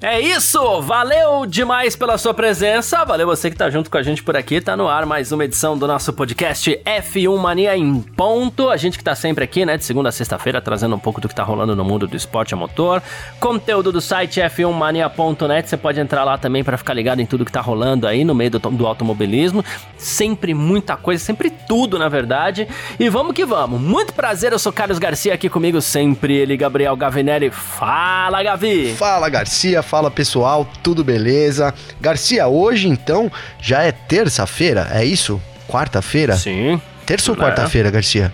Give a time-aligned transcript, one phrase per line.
[0.00, 0.80] É isso!
[0.82, 3.04] Valeu demais pela sua presença.
[3.04, 4.60] Valeu você que tá junto com a gente por aqui.
[4.60, 8.70] Tá no ar mais uma edição do nosso podcast F1 Mania em ponto.
[8.70, 11.28] A gente que tá sempre aqui, né, de segunda a sexta-feira, trazendo um pouco do
[11.28, 13.02] que tá rolando no mundo do esporte a motor.
[13.40, 15.68] Conteúdo do site f1mania.net.
[15.68, 18.36] Você pode entrar lá também para ficar ligado em tudo que tá rolando aí no
[18.36, 19.64] meio do, do automobilismo.
[19.96, 22.68] Sempre muita coisa, sempre tudo, na verdade.
[23.00, 23.80] E vamos que vamos.
[23.80, 27.50] Muito prazer, eu sou Carlos Garcia aqui comigo sempre ele, Gabriel Gavinelli.
[27.50, 28.94] Fala, Gavi!
[28.94, 31.74] Fala, Garcia fala pessoal, tudo beleza?
[31.98, 35.40] Garcia, hoje então já é terça-feira, é isso?
[35.66, 36.36] Quarta-feira?
[36.36, 36.80] Sim.
[37.06, 37.40] Terça ou é.
[37.40, 38.32] quarta-feira, Garcia?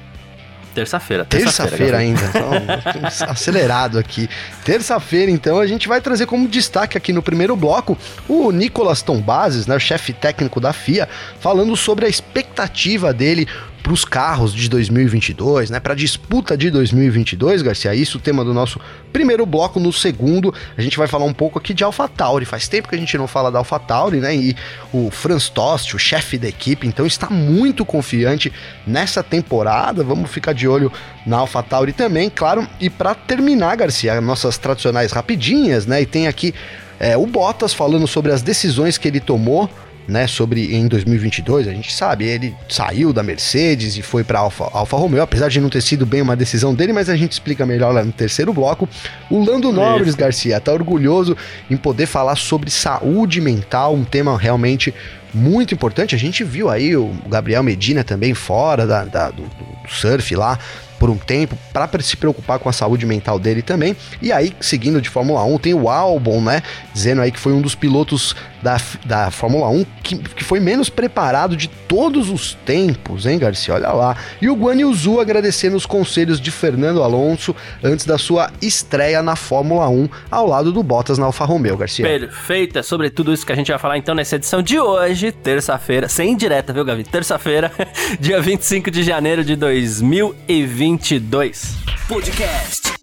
[0.75, 1.25] Terça-feira.
[1.25, 2.21] Terça-feira ainda.
[2.25, 2.51] Então,
[3.31, 4.29] acelerado aqui.
[4.65, 7.97] Terça-feira, então, a gente vai trazer como destaque aqui no primeiro bloco
[8.29, 13.47] o Nicolas Tombazes, né, o chefe técnico da FIA, falando sobre a expectativa dele
[13.85, 15.79] para os carros de 2022, né?
[15.79, 17.95] Para a disputa de 2022, Garcia.
[17.95, 18.81] Isso o tema do nosso
[19.13, 19.79] primeiro bloco.
[19.79, 22.47] No segundo, a gente vai falar um pouco aqui de AlphaTauri.
[22.47, 24.35] Faz tempo que a gente não fala da AlphaTauri, né?
[24.35, 24.57] E
[24.91, 28.51] o Franz Tost, o chefe da equipe, então está muito confiante
[28.87, 30.03] nessa temporada.
[30.03, 30.91] Vamos ficar de olho
[31.27, 32.67] na AlphaTauri também, claro.
[32.81, 36.01] E para terminar, Garcia, nossas tradicionais rapidinhas, né?
[36.01, 36.55] E tem aqui
[36.99, 39.69] é, o Bottas falando sobre as decisões que ele tomou
[40.07, 44.69] né, sobre em 2022, a gente sabe, ele saiu da Mercedes e foi para Alfa,
[44.73, 47.65] Alfa Romeo, apesar de não ter sido bem uma decisão dele, mas a gente explica
[47.65, 48.89] melhor lá no terceiro bloco.
[49.31, 51.37] O Lando Norris, Garcia, tá orgulhoso
[51.71, 54.95] em poder falar sobre saúde mental, um tema realmente
[55.33, 56.15] muito importante.
[56.15, 60.59] A gente viu aí o Gabriel Medina também fora da, da do, do surf lá,
[60.99, 63.97] por um tempo para se preocupar com a saúde mental dele também.
[64.23, 66.63] E aí, seguindo de Fórmula 1, tem o Albon, né?
[66.93, 70.89] Dizendo aí que foi um dos pilotos da, da Fórmula 1 que, que foi menos
[70.89, 73.75] preparado de todos os tempos, hein, Garcia?
[73.75, 74.17] Olha lá.
[74.41, 79.37] E o Guan Yu agradecendo os conselhos de Fernando Alonso antes da sua estreia na
[79.37, 82.07] Fórmula 1 ao lado do Bottas na Alfa Romeo, Garcia.
[82.07, 86.09] Perfeita, sobre tudo isso que a gente vai falar então nessa edição de hoje, terça-feira,
[86.09, 87.05] sem direta, viu, Gavi?
[87.05, 87.71] Terça-feira,
[88.19, 91.75] dia 25 de janeiro de 2022.
[92.09, 92.95] Podcast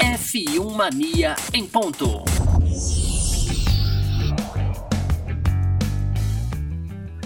[0.00, 2.24] F1 Mania em ponto.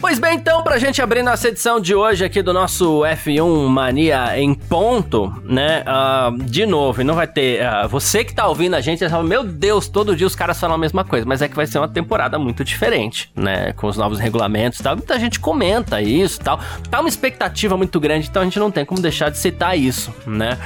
[0.00, 4.38] Pois bem, então, pra gente abrir nossa edição de hoje aqui do nosso F1 Mania
[4.38, 5.82] em ponto, né?
[5.82, 7.60] Uh, de novo, não vai ter.
[7.62, 10.76] Uh, você que tá ouvindo a gente, fala, meu Deus, todo dia os caras falam
[10.76, 13.72] a mesma coisa, mas é que vai ser uma temporada muito diferente, né?
[13.72, 14.94] Com os novos regulamentos e tal.
[14.94, 16.60] Muita gente comenta isso e tal.
[16.88, 20.14] Tá uma expectativa muito grande, então a gente não tem como deixar de citar isso,
[20.24, 20.58] né?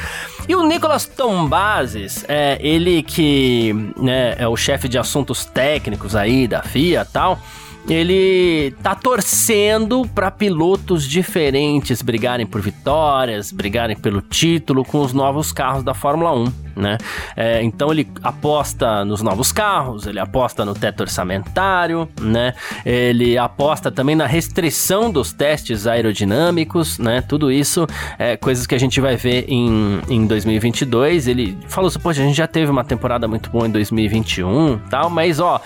[0.47, 6.47] E o Nicolas Tombazes, é, ele que né, é o chefe de assuntos técnicos aí
[6.47, 7.41] da FIA e tal
[7.89, 15.53] ele tá torcendo para pilotos diferentes brigarem por vitórias, brigarem pelo título com os novos
[15.53, 16.99] carros da Fórmula 1, né?
[17.37, 22.55] É, então ele aposta nos novos carros, ele aposta no teto orçamentário, né?
[22.87, 27.21] Ele aposta também na restrição dos testes aerodinâmicos, né?
[27.21, 27.87] Tudo isso
[28.19, 31.27] é coisas que a gente vai ver em, em 2022.
[31.27, 35.11] Ele falou assim, poxa, a gente já teve uma temporada muito boa em 2021, tal,
[35.11, 35.61] mas ó,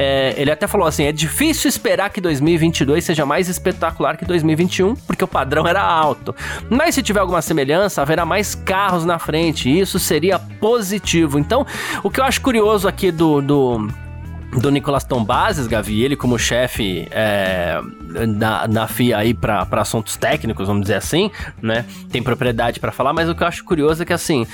[0.00, 4.94] é, ele até falou assim: é difícil esperar que 2022 seja mais espetacular que 2021,
[4.94, 6.32] porque o padrão era alto.
[6.70, 11.36] Mas se tiver alguma semelhança, haverá mais carros na frente, e isso seria positivo.
[11.36, 11.66] Então,
[12.04, 13.88] o que eu acho curioso aqui do, do
[14.60, 17.80] do Nicolas Tombazes, Gavi, ele como chefe é,
[18.38, 21.30] da, da FIA aí para assuntos técnicos, vamos dizer assim,
[21.60, 21.84] né?
[22.10, 24.46] Tem propriedade para falar, mas o que eu acho curioso é que assim,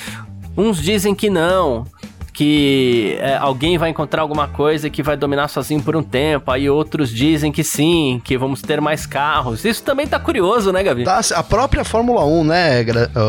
[0.57, 1.87] uns dizem que não,
[2.35, 6.69] que é, alguém vai encontrar alguma coisa que vai dominar sozinho por um tempo, aí
[6.69, 9.65] outros dizem que sim, que vamos ter mais carros.
[9.65, 11.05] Isso também tá curioso, né, Gabi?
[11.05, 12.85] Tá, a própria Fórmula 1, né,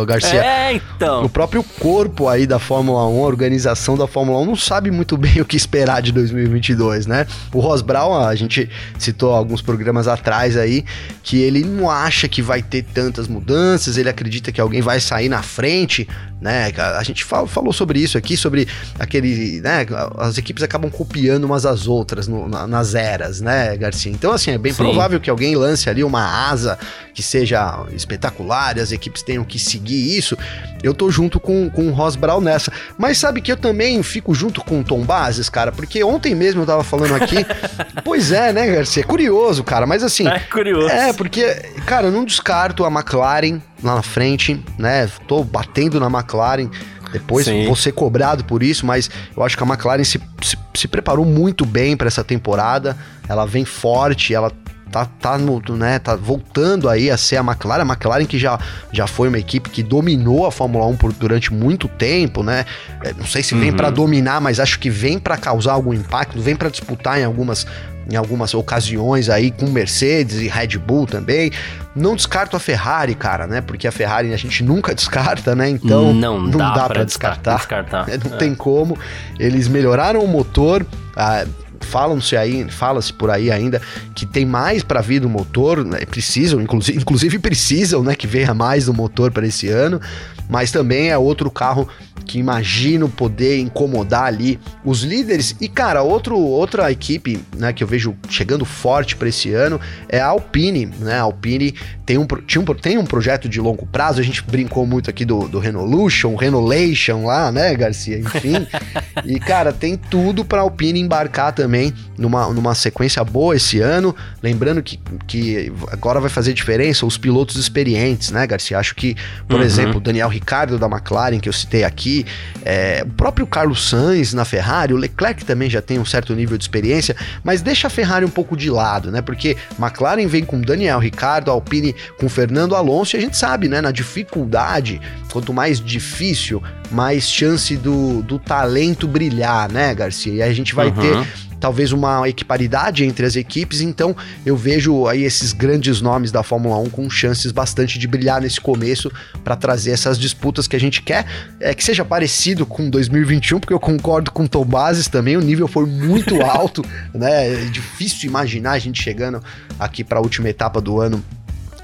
[0.07, 0.44] Garcia?
[0.44, 1.24] É, então.
[1.24, 5.15] O próprio corpo aí da Fórmula 1, a organização da Fórmula 1 não sabe muito
[5.18, 7.27] bem o que esperar de 2022, né?
[7.53, 10.83] O Ross Brown, a gente citou alguns programas atrás aí,
[11.21, 15.29] que ele não acha que vai ter tantas mudanças, ele acredita que alguém vai sair
[15.29, 16.07] na frente,
[16.39, 16.71] né?
[16.77, 18.67] A gente falou sobre isso aqui, sobre
[18.99, 19.85] aquele, né,
[20.17, 24.11] as equipes acabam copiando umas às outras no, na, nas eras, né, Garcia?
[24.11, 24.83] Então, assim, é bem Sim.
[24.83, 26.77] provável que alguém lance ali uma asa
[27.13, 30.37] que seja espetacular e as equipes tenham que seguir isso.
[30.83, 32.71] Eu tô junto com, com o Ross Brown nessa.
[32.97, 36.61] Mas sabe que eu também fico junto com o Tom Bases, cara, porque ontem mesmo
[36.61, 37.38] eu tava falando aqui.
[38.03, 39.01] pois é, né, Garcia?
[39.01, 40.27] É curioso, cara, mas assim.
[40.27, 40.89] É curioso.
[40.89, 41.45] É, porque,
[41.85, 45.10] cara, eu não descarto a McLaren lá na frente, né?
[45.27, 46.69] Tô batendo na McLaren.
[47.12, 47.66] Depois Sim.
[47.66, 51.25] vou ser cobrado por isso, mas eu acho que a McLaren se, se, se preparou
[51.25, 52.98] muito bem para essa temporada.
[53.30, 54.51] Ela vem forte, ela
[54.92, 58.57] tá, tá, no, né, tá voltando aí a ser a McLaren, a McLaren que já,
[58.92, 62.66] já foi uma equipe que dominou a Fórmula 1 por, durante muito tempo, né?
[63.04, 63.75] É, não sei se vem uhum.
[63.75, 67.68] para dominar, mas acho que vem para causar algum impacto, vem para disputar em algumas
[68.09, 71.51] em algumas ocasiões aí com Mercedes e Red Bull também.
[71.95, 73.61] Não descarto a Ferrari, cara, né?
[73.61, 75.69] Porque a Ferrari a gente nunca descarta, né?
[75.69, 77.57] Então não, não dá, dá para descartar.
[77.57, 78.09] descartar.
[78.09, 78.37] É, não é.
[78.37, 78.97] tem como.
[79.39, 80.85] Eles melhoraram o motor.
[81.15, 81.45] Ah,
[81.81, 83.81] falam-se aí, fala-se por aí ainda
[84.13, 85.99] que tem mais para vir do motor, né?
[85.99, 90.01] precisam, inclusive, inclusive precisam, né, que venha mais do motor para esse ano,
[90.49, 91.87] mas também é outro carro
[92.25, 95.56] que imagino poder incomodar ali os líderes.
[95.62, 99.80] E cara, outro, outra equipe, né, que eu vejo chegando forte para esse ano
[100.10, 101.19] é a Alpine, né?
[101.19, 101.74] A Alpine
[102.06, 105.25] tem um, tinha um, tem um projeto de longo prazo, a gente brincou muito aqui
[105.25, 108.19] do, do Renolution, Renolation lá, né, Garcia?
[108.19, 108.68] Enfim.
[109.25, 114.16] e cara, tem tudo para a Alpine embarcar também numa, numa sequência boa esse ano.
[114.42, 118.77] Lembrando que, que agora vai fazer diferença os pilotos experientes, né, Garcia?
[118.77, 119.16] Acho que,
[119.48, 119.66] por uhum.
[119.66, 122.14] exemplo, o Daniel Ricardo da McLaren, que eu citei aqui,
[122.63, 126.57] é, o próprio Carlos Sainz na Ferrari, o Leclerc também já tem um certo nível
[126.57, 129.21] de experiência, mas deixa a Ferrari um pouco de lado, né?
[129.21, 133.81] Porque McLaren vem com Daniel Ricardo, Alpine com Fernando Alonso, e a gente sabe, né,
[133.81, 135.01] na dificuldade,
[135.31, 140.33] quanto mais difícil, mais chance do, do talento brilhar, né, Garcia?
[140.33, 140.94] E a gente vai uhum.
[140.94, 141.27] ter
[141.65, 144.15] talvez uma equiparidade entre as equipes, então
[144.45, 148.62] eu vejo aí esses grandes nomes da Fórmula 1 com chances bastante de brilhar nesse
[148.62, 149.12] começo
[149.44, 151.25] para trazer essas disputas que a gente quer,
[151.59, 155.41] é que seja parecido com 2021, porque eu concordo com o Tom Bases também, o
[155.41, 157.51] nível foi muito alto, né?
[157.53, 159.41] É difícil imaginar a gente chegando
[159.79, 161.25] aqui para a última etapa do ano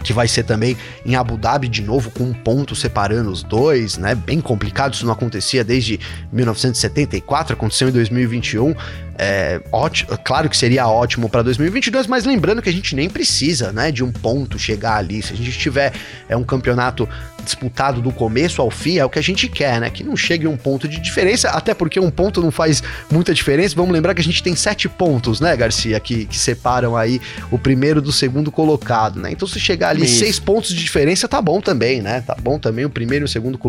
[0.03, 3.97] que vai ser também em Abu Dhabi de novo com um ponto separando os dois,
[3.97, 4.15] né?
[4.15, 5.99] Bem complicado, isso não acontecia desde
[6.31, 8.75] 1974, aconteceu em 2021.
[9.23, 13.71] É, ótimo, claro que seria ótimo para 2022, mas lembrando que a gente nem precisa,
[13.71, 15.21] né, de um ponto chegar ali.
[15.21, 15.93] Se a gente tiver
[16.27, 17.07] é um campeonato
[17.41, 19.89] disputado do começo ao fim, é o que a gente quer, né?
[19.89, 23.75] Que não chegue um ponto de diferença, até porque um ponto não faz muita diferença.
[23.75, 27.57] Vamos lembrar que a gente tem sete pontos, né, Garcia, que, que separam aí o
[27.57, 29.31] primeiro do segundo colocado, né?
[29.31, 30.19] Então se chegar ali Isso.
[30.19, 32.21] seis pontos de diferença, tá bom também, né?
[32.21, 32.85] Tá bom também.
[32.85, 33.59] O primeiro e o segundo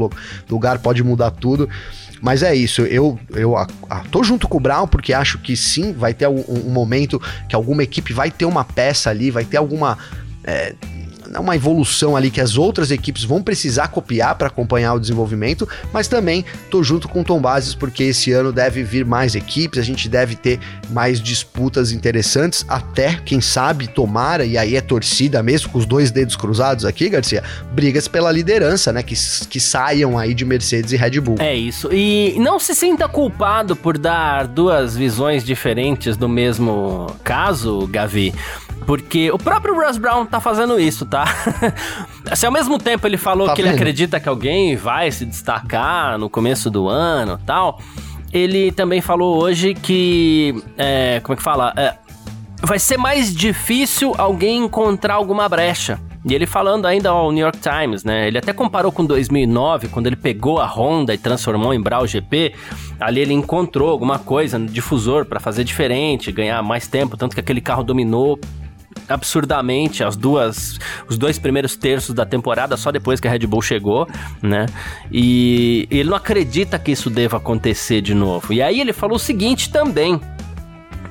[0.49, 1.69] lugar pode mudar tudo.
[2.23, 5.57] Mas é isso, eu, eu a, a, tô junto com o Brown porque acho que
[5.57, 9.45] sim, vai ter um, um momento que alguma equipe vai ter uma peça ali, vai
[9.45, 9.99] ter alguma.
[10.45, 10.73] É,
[11.41, 16.09] uma evolução ali que as outras equipes vão precisar copiar para acompanhar o desenvolvimento, mas
[16.09, 19.83] também tô junto com o Tom Bases porque esse ano deve vir mais equipes, a
[19.83, 25.71] gente deve ter mais disputas interessantes, até quem sabe tomara e aí é torcida mesmo
[25.71, 27.43] com os dois dedos cruzados aqui, Garcia,
[27.73, 29.15] brigas pela liderança, né, que,
[29.49, 31.37] que saiam aí de Mercedes e Red Bull.
[31.39, 31.93] É isso.
[31.93, 38.33] E não se sinta culpado por dar duas visões diferentes do mesmo caso, Gavi.
[38.87, 41.25] Porque o próprio Russ Brown tá fazendo isso, tá?
[42.35, 43.73] Se ao mesmo tempo ele falou tá que vendo?
[43.73, 47.79] ele acredita que alguém vai se destacar no começo do ano tal,
[48.33, 50.63] ele também falou hoje que.
[50.79, 51.73] É, como é que fala?
[51.77, 51.95] É,
[52.63, 56.01] vai ser mais difícil alguém encontrar alguma brecha.
[56.25, 58.29] E ele falando ainda ao New York Times, né?
[58.29, 62.55] Ele até comparou com 2009, quando ele pegou a Honda e transformou em Brawl GP.
[63.01, 67.41] Ali ele encontrou alguma coisa no difusor para fazer diferente, ganhar mais tempo, tanto que
[67.41, 68.39] aquele carro dominou
[69.09, 73.63] absurdamente as duas os dois primeiros terços da temporada só depois que a Red Bull
[73.63, 74.09] chegou,
[74.41, 74.67] né?
[75.11, 78.53] E ele não acredita que isso deva acontecer de novo.
[78.53, 80.21] E aí ele falou o seguinte também,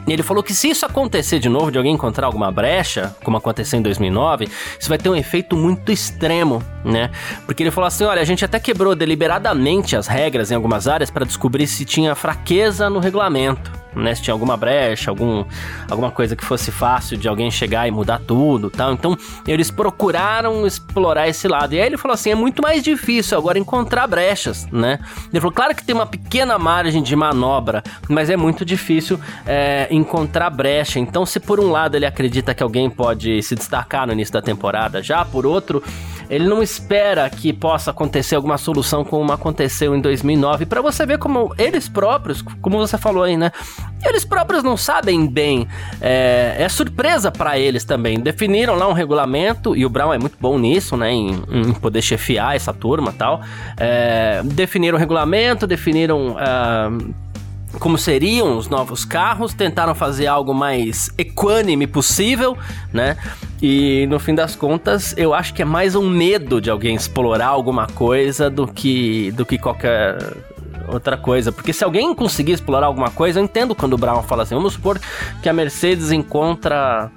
[0.08, 3.80] ele falou que se isso acontecer de novo, de alguém encontrar alguma brecha, como aconteceu
[3.80, 4.48] em 2009,
[4.80, 7.12] isso vai ter um efeito muito extremo, né?
[7.46, 11.10] Porque ele falou assim: olha, a gente até quebrou deliberadamente as regras em algumas áreas
[11.10, 14.16] para descobrir se tinha fraqueza no regulamento né?
[14.16, 15.44] Se tinha alguma brecha, algum,
[15.90, 18.94] alguma coisa que fosse fácil de alguém chegar e mudar tudo tal.
[18.94, 19.18] Então,
[19.48, 21.74] eles procuraram explorar esse lado.
[21.74, 25.00] E aí ele falou assim: é muito mais difícil agora encontrar brechas, né?
[25.32, 29.88] Ele falou: claro que tem uma pequena margem de manobra, mas é muito difícil é,
[29.92, 31.00] encontrar brecha.
[31.00, 34.42] Então, se por um lado ele acredita que alguém pode se destacar no início da
[34.42, 35.84] temporada, já por outro,
[36.32, 40.66] ele não espera que possa acontecer alguma solução como aconteceu em 2009.
[40.66, 43.52] Para você ver como eles próprios, como você falou aí, né?
[44.02, 45.68] Eles próprios não sabem bem.
[46.00, 48.18] É, é surpresa para eles também.
[48.18, 51.12] Definiram lá um regulamento, e o Brown é muito bom nisso, né?
[51.12, 53.42] Em, em poder chefiar essa turma tal.
[53.78, 56.30] É, definiram o regulamento, definiram.
[56.30, 57.31] Uh,
[57.82, 62.56] como seriam os novos carros, tentaram fazer algo mais equânime possível,
[62.94, 63.18] né?
[63.60, 67.48] E no fim das contas, eu acho que é mais um medo de alguém explorar
[67.48, 70.16] alguma coisa do que, do que qualquer
[70.88, 71.52] outra coisa.
[71.52, 74.54] Porque se alguém conseguir explorar alguma coisa, eu entendo quando o Brown fala assim.
[74.54, 75.00] Vamos supor
[75.42, 77.10] que a Mercedes encontra.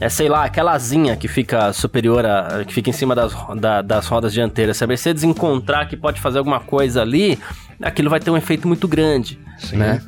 [0.00, 2.64] É, sei lá, aquela asinha que fica superior a.
[2.66, 4.76] que fica em cima das, da, das rodas dianteiras.
[4.76, 7.38] Se a Mercedes encontrar que pode fazer alguma coisa ali,
[7.80, 9.76] aquilo vai ter um efeito muito grande, Sim.
[9.76, 10.00] né?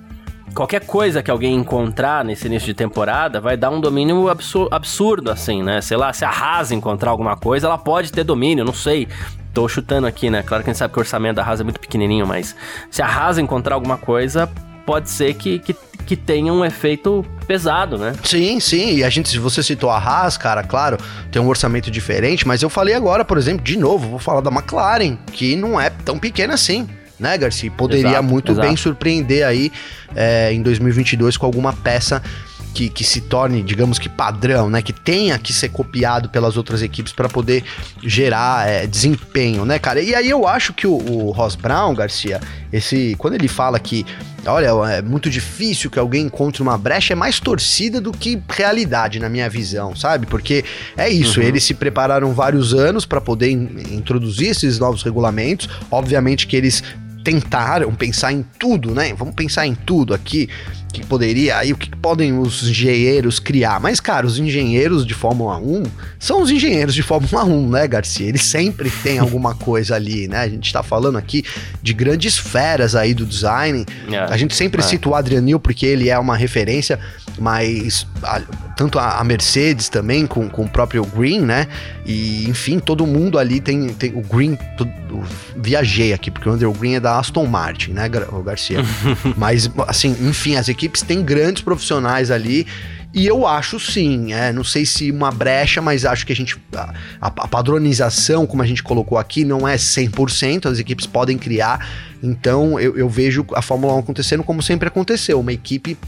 [0.52, 5.62] qualquer coisa que alguém encontrar nesse início de temporada vai dar um domínio absurdo, assim,
[5.62, 5.80] né?
[5.80, 9.08] Sei lá, se a Haas encontrar alguma coisa, ela pode ter domínio, não sei.
[9.52, 10.42] Tô chutando aqui, né?
[10.42, 12.54] Claro que a gente sabe que o orçamento da Haas é muito pequenininho, mas
[12.90, 14.48] se a Haas encontrar alguma coisa,
[14.86, 18.14] pode ser que, que, que tenha um efeito pesado, né?
[18.24, 18.96] Sim, sim.
[18.96, 20.96] E a gente, se você citou a Haas, cara, claro,
[21.30, 24.50] tem um orçamento diferente, mas eu falei agora, por exemplo, de novo, vou falar da
[24.50, 26.88] McLaren, que não é tão pequena assim
[27.22, 27.70] né, Garcia?
[27.70, 28.66] Poderia exato, muito exato.
[28.66, 29.72] bem surpreender aí
[30.14, 32.22] é, em 2022 com alguma peça
[32.72, 34.82] que, que, se torne, digamos que padrão, né?
[34.82, 37.62] Que tenha que ser copiado pelas outras equipes para poder
[38.02, 40.00] gerar é, desempenho, né, cara?
[40.00, 42.40] E aí eu acho que o, o, Ross Brown, Garcia,
[42.72, 44.06] esse quando ele fala que,
[44.46, 49.18] olha, é muito difícil que alguém encontre uma brecha, é mais torcida do que realidade,
[49.18, 50.26] na minha visão, sabe?
[50.26, 50.64] Porque
[50.96, 51.46] é isso, uhum.
[51.46, 55.68] eles se prepararam vários anos para poder in, introduzir esses novos regulamentos.
[55.90, 56.82] Obviamente que eles
[57.22, 59.14] tentaram pensar em tudo, né?
[59.14, 60.48] Vamos pensar em tudo aqui
[60.92, 63.80] que poderia, aí o que podem os engenheiros criar.
[63.80, 65.84] Mas, cara, os engenheiros de Fórmula 1
[66.18, 68.28] são os engenheiros de Fórmula 1, né, Garcia?
[68.28, 70.40] Eles sempre têm alguma coisa ali, né?
[70.40, 71.44] A gente tá falando aqui
[71.82, 73.84] de grandes feras aí do design.
[74.10, 74.84] É, a gente sempre é.
[74.84, 77.00] cita o Adrian porque ele é uma referência,
[77.38, 78.40] mas a,
[78.76, 81.66] tanto a, a, Mercedes também, com, com o próprio Green, né?
[82.04, 84.56] E, enfim, todo mundo ali tem, tem o Green.
[84.76, 84.90] Todo,
[85.56, 88.08] viajei aqui, porque o Andrew Green é da Aston Martin, né,
[88.44, 88.78] Garcia?
[89.36, 92.66] mas, assim, enfim, as equipes têm grandes profissionais ali.
[93.14, 96.56] E eu acho sim, é, não sei se uma brecha, mas acho que a gente.
[97.20, 101.86] A, a padronização, como a gente colocou aqui, não é 100%, as equipes podem criar.
[102.22, 105.98] Então eu, eu vejo a Fórmula 1 acontecendo como sempre aconteceu: uma equipe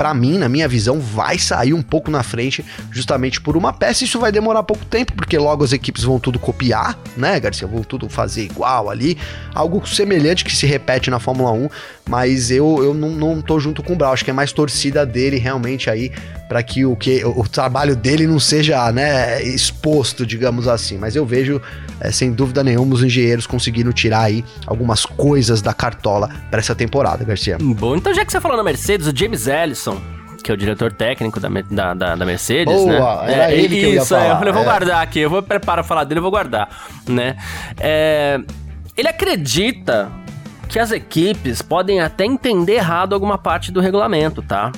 [0.00, 4.02] para mim, na minha visão, vai sair um pouco na frente justamente por uma peça.
[4.02, 7.68] Isso vai demorar pouco tempo, porque logo as equipes vão tudo copiar, né, Garcia?
[7.68, 9.18] Vão tudo fazer igual ali.
[9.54, 11.68] Algo semelhante que se repete na Fórmula 1,
[12.10, 14.12] mas eu, eu não, não tô junto com o Brau.
[14.12, 16.10] Acho que é mais torcida dele realmente aí
[16.48, 20.98] para que o que o trabalho dele não seja né, exposto, digamos assim.
[20.98, 21.62] Mas eu vejo,
[22.00, 26.74] é, sem dúvida nenhuma, os engenheiros conseguindo tirar aí algumas coisas da cartola para essa
[26.74, 27.56] temporada, Garcia.
[27.60, 30.00] Bom, então já que você falou na Mercedes, o James Ellison,
[30.42, 33.32] que é o diretor técnico da, da, da, da Mercedes, Boa, né?
[33.32, 34.24] Era é, ele que eu ia falar.
[34.24, 34.64] É, eu falei, vou é.
[34.64, 36.68] guardar aqui, eu vou preparar falar dele, eu vou guardar,
[37.06, 37.36] né?
[37.78, 38.40] É,
[38.96, 40.10] ele acredita
[40.70, 44.70] que as equipes podem até entender errado alguma parte do regulamento, tá?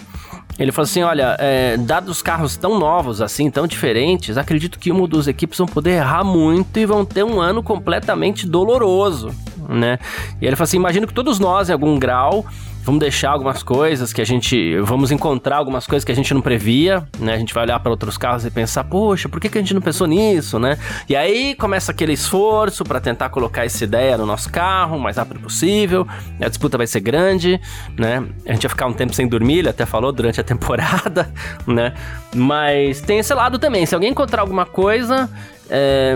[0.58, 4.90] Ele falou assim: olha, é, dados os carros tão novos assim, tão diferentes, acredito que
[4.90, 9.30] uma duas equipes vão poder errar muito e vão ter um ano completamente doloroso,
[9.68, 9.98] né?
[10.40, 12.46] E ele falou assim: imagino que todos nós, em algum grau,
[12.82, 14.76] vamos deixar algumas coisas que a gente.
[14.80, 17.34] Vamos encontrar algumas coisas que a gente não previa, né?
[17.34, 19.72] A gente vai olhar para outros carros e pensar, poxa, por que, que a gente
[19.74, 20.78] não pensou nisso, né?
[21.08, 25.16] E aí começa aquele esforço para tentar colocar essa ideia no nosso carro o mais
[25.16, 26.06] rápido possível.
[26.40, 27.60] A disputa vai ser grande,
[27.98, 28.24] né?
[28.46, 31.32] A gente vai ficar um tempo sem dormir, ele até falou durante a temporada,
[31.66, 31.94] né?
[32.34, 33.86] Mas tem esse lado também.
[33.86, 35.30] Se alguém encontrar alguma coisa.
[35.70, 36.14] É,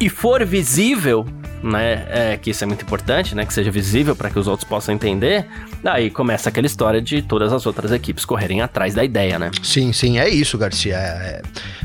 [0.00, 1.24] e for visível,
[1.62, 2.06] né?
[2.08, 3.46] É, que isso é muito importante, né?
[3.46, 5.46] Que seja visível para que os outros possam entender.
[5.82, 9.50] Daí começa aquela história de todas as outras equipes correrem atrás da ideia, né?
[9.62, 10.96] Sim, sim, é isso, Garcia.
[10.96, 11.42] É, é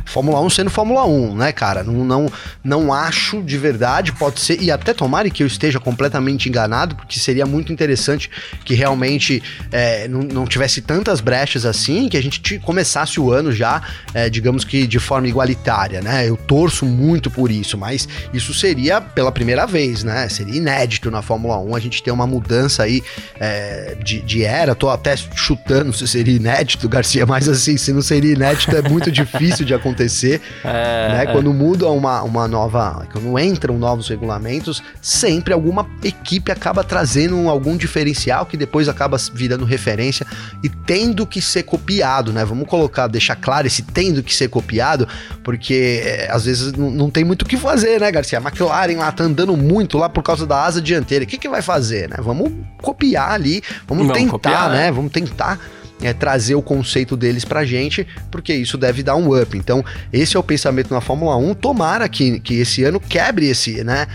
[0.07, 1.83] Fórmula 1 sendo Fórmula 1, né, cara?
[1.83, 2.31] Não, não,
[2.63, 7.19] não acho de verdade, pode ser, e até tomara que eu esteja completamente enganado, porque
[7.19, 8.31] seria muito interessante
[8.63, 13.51] que realmente é, não, não tivesse tantas brechas assim, que a gente começasse o ano
[13.51, 13.81] já,
[14.13, 16.27] é, digamos que de forma igualitária, né?
[16.27, 20.27] Eu torço muito por isso, mas isso seria pela primeira vez, né?
[20.29, 23.03] Seria inédito na Fórmula 1 a gente ter uma mudança aí
[23.39, 24.73] é, de, de era.
[24.73, 29.11] Tô até chutando se seria inédito, Garcia, mas assim, se não seria inédito é muito
[29.11, 30.41] difícil de acontecer.
[30.63, 31.23] É, né?
[31.23, 31.25] É.
[31.27, 33.07] Quando muda uma, uma nova.
[33.11, 39.65] Quando entram novos regulamentos, sempre alguma equipe acaba trazendo algum diferencial que depois acaba virando
[39.65, 40.25] referência
[40.63, 42.45] e tendo que ser copiado, né?
[42.45, 45.07] Vamos colocar, deixar claro esse tendo que ser copiado,
[45.43, 48.39] porque é, às vezes não, não tem muito o que fazer, né, Garcia?
[48.39, 51.25] A McLaren lá tá andando muito lá por causa da asa dianteira.
[51.25, 52.17] O que, que vai fazer, né?
[52.19, 54.77] Vamos copiar ali, vamos, vamos tentar, copiar, né?
[54.85, 54.91] né?
[54.91, 55.59] Vamos tentar
[56.01, 59.57] é, trazer o conceito deles pra gente, porque isso deve dar um up.
[59.57, 61.55] Então, esse é o pensamento na Fórmula 1.
[61.55, 64.07] Tomara que, que esse ano quebre esse, né?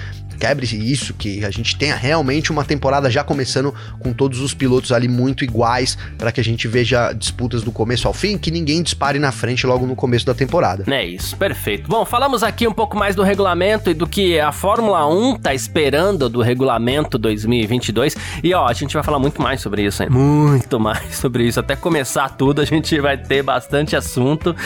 [0.43, 4.91] Quebre isso, que a gente tenha realmente uma temporada já começando com todos os pilotos
[4.91, 8.83] ali muito iguais, para que a gente veja disputas do começo ao fim, que ninguém
[8.83, 10.83] dispare na frente logo no começo da temporada.
[10.93, 11.89] É isso, perfeito.
[11.89, 15.55] Bom, falamos aqui um pouco mais do regulamento e do que a Fórmula 1 tá
[15.55, 18.17] esperando do regulamento 2022.
[18.43, 20.09] E ó, a gente vai falar muito mais sobre isso, hein?
[20.11, 21.61] Muito mais sobre isso.
[21.61, 24.57] Até começar tudo, a gente vai ter bastante assunto.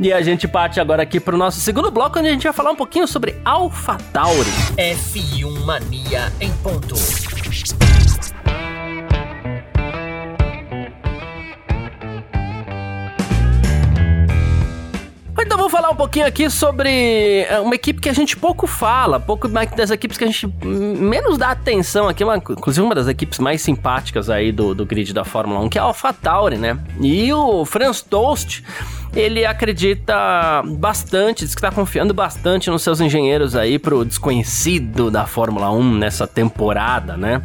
[0.00, 2.70] E a gente parte agora aqui pro nosso segundo bloco, onde a gente vai falar
[2.70, 4.48] um pouquinho sobre AlphaTauri.
[5.26, 6.94] F1 Mania em ponto.
[15.38, 19.18] Então vou falar um pouquinho aqui sobre é, uma equipe que a gente pouco fala,
[19.18, 23.38] pouco das equipes que a gente menos dá atenção aqui, uma, inclusive uma das equipes
[23.38, 26.78] mais simpáticas aí do, do grid da Fórmula 1, que é a AlphaTauri, né?
[27.00, 28.64] E o Franz Toast,
[29.16, 35.26] ele acredita bastante, diz que está confiando bastante nos seus engenheiros aí pro desconhecido da
[35.26, 37.42] Fórmula 1 nessa temporada, né?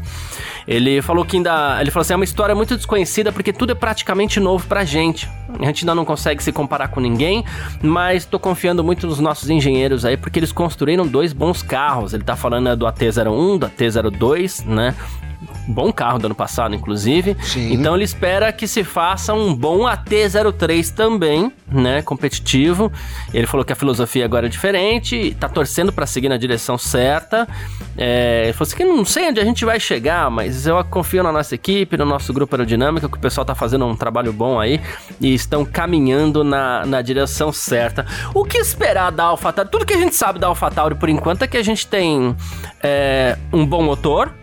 [0.67, 1.79] Ele falou que ainda.
[1.79, 5.29] Ele falou assim: é uma história muito desconhecida porque tudo é praticamente novo pra gente.
[5.59, 7.43] A gente ainda não consegue se comparar com ninguém,
[7.81, 12.13] mas tô confiando muito nos nossos engenheiros aí porque eles construíram dois bons carros.
[12.13, 14.93] Ele tá falando do AT01, do AT02, né?
[15.71, 17.35] Bom carro do ano passado, inclusive.
[17.41, 17.73] Sim.
[17.73, 22.01] Então ele espera que se faça um bom AT03 também, né?
[22.01, 22.91] Competitivo.
[23.33, 27.47] Ele falou que a filosofia agora é diferente, tá torcendo para seguir na direção certa.
[27.97, 31.23] É, ele falou assim que não sei onde a gente vai chegar, mas eu confio
[31.23, 34.59] na nossa equipe, no nosso grupo aerodinâmico, que o pessoal tá fazendo um trabalho bom
[34.59, 34.79] aí
[35.19, 38.05] e estão caminhando na, na direção certa.
[38.33, 39.69] O que esperar da AlphaTauri?
[39.69, 42.35] Tudo que a gente sabe da AlphaTauri por enquanto é que a gente tem
[42.81, 44.33] é, um bom motor,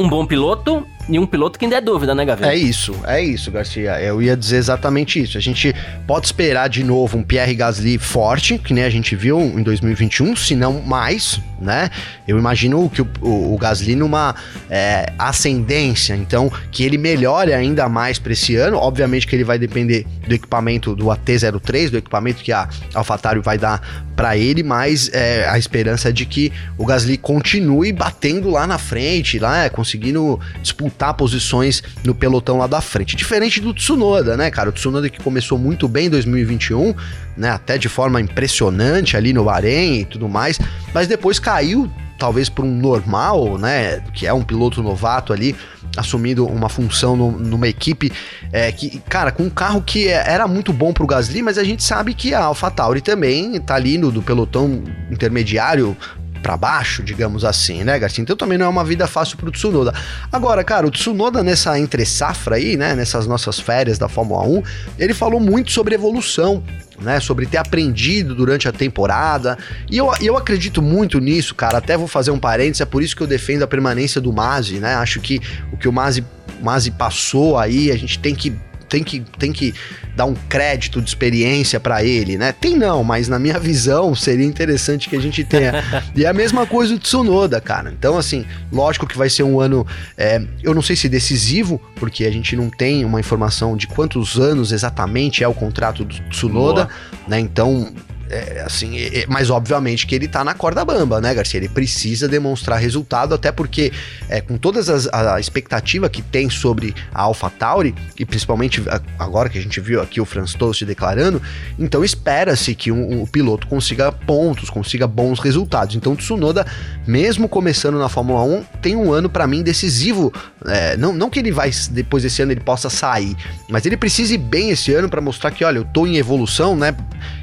[0.00, 2.44] um bom piloto e um piloto que ainda é dúvida, né, Gavi?
[2.44, 4.00] É isso, é isso, Garcia.
[4.00, 5.36] Eu ia dizer exatamente isso.
[5.36, 5.74] A gente
[6.06, 10.34] pode esperar de novo um Pierre Gasly forte, que nem a gente viu em 2021,
[10.36, 11.90] se não mais, né?
[12.26, 14.34] Eu imagino que o, o, o Gasly numa
[14.68, 18.76] é, ascendência, então que ele melhore ainda mais para esse ano.
[18.76, 23.58] Obviamente que ele vai depender do equipamento do AT03, do equipamento que a AlphaTauri vai
[23.58, 28.66] dar para ele, mas é, a esperança é de que o Gasly continue batendo lá
[28.66, 33.16] na frente, lá conseguindo disputar posições no pelotão lá da frente.
[33.16, 34.68] Diferente do Tsunoda, né, cara?
[34.68, 36.94] O Tsunoda que começou muito bem em 2021,
[37.40, 40.60] né, até de forma impressionante ali no Bahrein e tudo mais,
[40.92, 45.56] mas depois caiu talvez para um normal, né, que é um piloto novato ali,
[45.96, 48.12] assumindo uma função no, numa equipe
[48.52, 51.64] é, que, cara, com um carro que é, era muito bom pro Gasly, mas a
[51.64, 55.96] gente sabe que a AlphaTauri também tá ali no do pelotão intermediário
[56.42, 58.22] para baixo, digamos assim, né, Garcia?
[58.22, 59.94] Então também não é uma vida fácil pro Tsunoda.
[60.32, 64.62] Agora, cara, o Tsunoda nessa entre safra aí, né, nessas nossas férias da Fórmula 1,
[64.98, 66.62] ele falou muito sobre evolução,
[67.00, 69.58] né, sobre ter aprendido durante a temporada.
[69.90, 71.78] E eu, eu acredito muito nisso, cara.
[71.78, 74.78] Até vou fazer um parênteses, é por isso que eu defendo a permanência do Masi,
[74.78, 74.94] né?
[74.94, 75.40] Acho que
[75.72, 76.24] o que o Masi,
[76.62, 78.54] Masi passou aí, a gente tem que
[78.90, 79.72] tem que, tem que
[80.16, 82.52] dar um crédito de experiência para ele, né?
[82.52, 85.72] Tem não, mas na minha visão seria interessante que a gente tenha.
[86.14, 87.90] e é a mesma coisa do Tsunoda, cara.
[87.96, 89.86] Então, assim, lógico que vai ser um ano,
[90.18, 94.38] é, eu não sei se decisivo, porque a gente não tem uma informação de quantos
[94.38, 96.94] anos exatamente é o contrato do Tsunoda, Boa.
[97.28, 97.38] né?
[97.38, 97.92] Então,
[98.30, 101.58] é, assim, é, mas obviamente que ele tá na corda bamba, né, Garcia?
[101.58, 103.92] Ele precisa demonstrar resultado, até porque
[104.28, 108.82] é, com todas as a expectativa que tem sobre a AlphaTauri, e principalmente
[109.18, 111.42] agora que a gente viu aqui o Franz Tost declarando,
[111.78, 115.96] então espera-se que o um, um piloto consiga pontos, consiga bons resultados.
[115.96, 116.64] Então o Tsunoda,
[117.06, 120.32] mesmo começando na Fórmula 1, tem um ano para mim decisivo.
[120.66, 123.36] É, não, não que ele vai, depois desse ano, ele possa sair,
[123.68, 126.76] mas ele precisa ir bem esse ano para mostrar que, olha, eu tô em evolução,
[126.76, 126.94] né?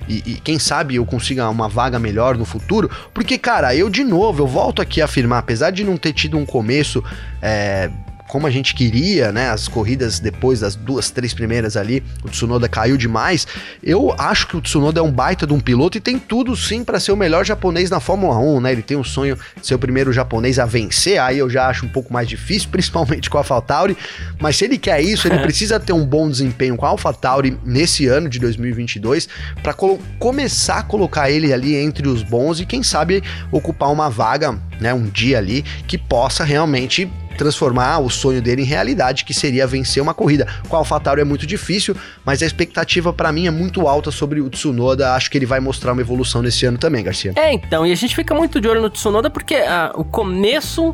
[0.07, 2.89] E, e, quem sabe eu consiga uma vaga melhor no futuro.
[3.13, 6.37] Porque, cara, eu de novo, eu volto aqui a afirmar, apesar de não ter tido
[6.37, 7.03] um começo
[7.41, 7.89] é,
[8.27, 9.49] como a gente queria, né?
[9.49, 13.47] As corridas depois das duas, três primeiras ali, o Tsunoda caiu demais.
[13.81, 16.83] Eu acho que o Tsunoda é um baita de um piloto e tem tudo sim
[16.83, 18.71] para ser o melhor japonês na Fórmula 1, né?
[18.71, 21.85] Ele tem um sonho de ser o primeiro japonês a vencer, aí eu já acho
[21.85, 23.97] um pouco mais difícil, principalmente com a AlphaTauri,
[24.39, 28.07] mas se ele quer isso, ele precisa ter um bom desempenho com a AlphaTauri nesse
[28.07, 29.29] ano de 2022
[29.63, 29.73] para
[30.19, 34.93] começar a colocar ele ali entre os bons e quem sabe ocupar uma vaga, né,
[34.93, 40.01] um dia ali que possa realmente transformar o sonho dele em realidade, que seria vencer
[40.01, 40.47] uma corrida.
[40.67, 41.95] Com a AlphaTauri é muito difícil,
[42.25, 45.13] mas a expectativa para mim é muito alta sobre o Tsunoda.
[45.13, 47.33] Acho que ele vai mostrar uma evolução nesse ano também, Garcia.
[47.35, 50.93] É, então, e a gente fica muito de olho no Tsunoda porque ah, o começo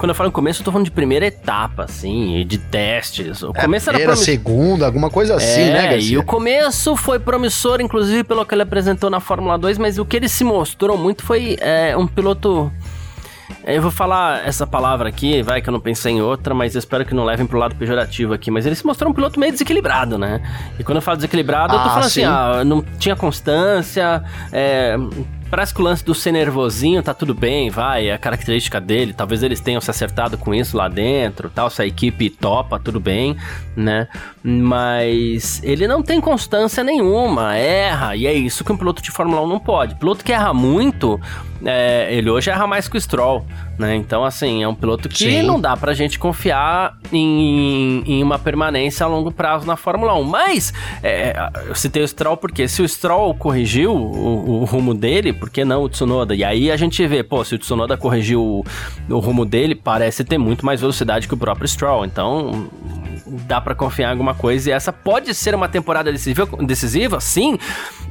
[0.00, 3.42] quando eu falo começo, eu tô falando de primeira etapa, assim, de testes.
[3.42, 4.24] O é, começo primeira, era promiss...
[4.24, 6.14] segunda, alguma coisa assim, é, né, Garcia?
[6.14, 10.04] E o começo foi promissor, inclusive, pelo que ele apresentou na Fórmula 2, mas o
[10.06, 12.72] que ele se mostrou muito foi é, um piloto
[13.64, 17.04] Eu vou falar essa palavra aqui, vai que eu não pensei em outra, mas espero
[17.04, 18.50] que não levem pro lado pejorativo aqui.
[18.50, 20.40] Mas ele se mostrou um piloto meio desequilibrado, né?
[20.78, 22.24] E quando eu falo desequilibrado, ah, eu tô ah, falando assim, sim.
[22.24, 24.96] assim, ah, não tinha constância, é,
[25.50, 29.12] Parece que o lance do ser nervosinho tá tudo bem, vai, é a característica dele.
[29.12, 31.68] Talvez eles tenham se acertado com isso lá dentro, tal.
[31.68, 33.36] Se a equipe topa, tudo bem,
[33.74, 34.06] né?
[34.42, 39.42] Mas ele não tem constância nenhuma, erra, e é isso que um piloto de Fórmula
[39.42, 39.96] 1 não pode.
[39.96, 41.20] Piloto que erra muito,
[41.64, 43.44] é, ele hoje erra mais que o Stroll,
[43.78, 43.94] né?
[43.94, 45.42] Então, assim, é um piloto que Sim.
[45.42, 50.24] não dá pra gente confiar em, em, uma permanência a longo prazo na Fórmula 1.
[50.24, 51.34] Mas, é,
[51.66, 55.64] eu citei o Stroll porque se o Stroll corrigiu o, o, rumo dele, por que
[55.64, 56.34] não o Tsunoda?
[56.34, 58.64] E aí a gente vê, pô, se o Tsunoda corrigiu o,
[59.08, 62.04] o rumo dele, parece ter muito mais velocidade que o próprio Stroll.
[62.04, 62.68] Então,
[63.26, 64.70] dá para confiar em alguma coisa.
[64.70, 67.58] E essa pode ser uma temporada decisiva, decisiva sim.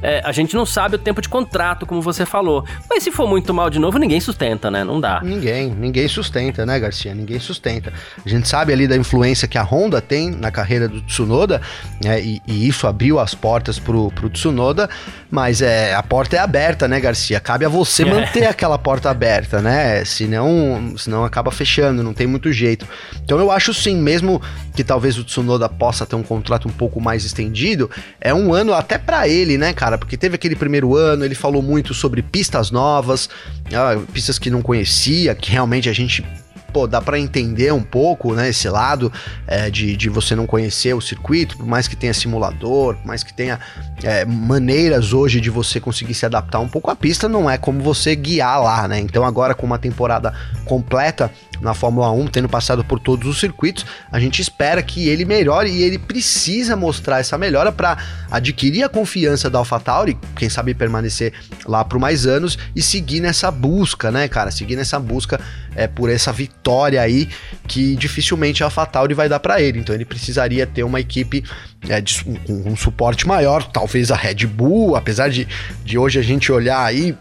[0.02, 2.64] É, a gente não sabe o tempo de contrato, como você falou.
[2.88, 4.82] Mas se for muito mal de novo, ninguém sustenta, né?
[4.84, 5.20] Não dá.
[5.22, 7.14] Ninguém, ninguém sustenta, né, Garcia?
[7.14, 7.92] Ninguém sustenta.
[8.24, 11.60] A gente sabe ali da influência que a Honda tem na carreira do Tsunoda,
[12.02, 12.20] né?
[12.20, 14.88] E, e isso abriu as portas pro, pro Tsunoda,
[15.30, 17.38] mas é, a porta é aberta, né, Garcia?
[17.40, 18.06] Cabe a você é.
[18.06, 20.04] manter aquela porta aberta, né?
[20.04, 22.86] Senão, senão acaba fechando, não tem muito jeito.
[23.22, 24.40] Então eu acho sim, mesmo
[24.74, 28.72] que talvez o Tsunoda possa ter um contrato um pouco mais estendido, é um ano
[28.74, 29.98] até para ele, né, cara?
[29.98, 33.28] Porque teve aquele primeiro ano, ele falou muito sobre pistas novas,
[33.72, 36.24] ah, pistas que não conhecia, que realmente a gente
[36.70, 39.12] pô, dá para entender um pouco, né, esse lado
[39.46, 43.22] é, de, de você não conhecer o circuito, por mais que tenha simulador, por mais
[43.22, 43.58] que tenha
[44.02, 47.80] é, maneiras hoje de você conseguir se adaptar um pouco à pista, não é como
[47.80, 48.98] você guiar lá, né?
[49.00, 50.32] Então agora com uma temporada
[50.64, 51.30] completa
[51.60, 55.70] na Fórmula 1, tendo passado por todos os circuitos, a gente espera que ele melhore
[55.70, 57.98] e ele precisa mostrar essa melhora para
[58.30, 61.32] adquirir a confiança da AlphaTauri, quem sabe permanecer
[61.66, 64.50] lá por mais anos e seguir nessa busca, né, cara?
[64.50, 65.38] Seguir nessa busca
[65.74, 66.59] é, por essa vitória
[66.98, 67.28] aí
[67.66, 69.78] que dificilmente a AlphaTauri vai dar para ele.
[69.78, 71.44] Então ele precisaria ter uma equipe
[71.88, 75.46] é, de, um, um suporte maior, talvez a Red Bull, apesar de,
[75.84, 77.16] de hoje a gente olhar aí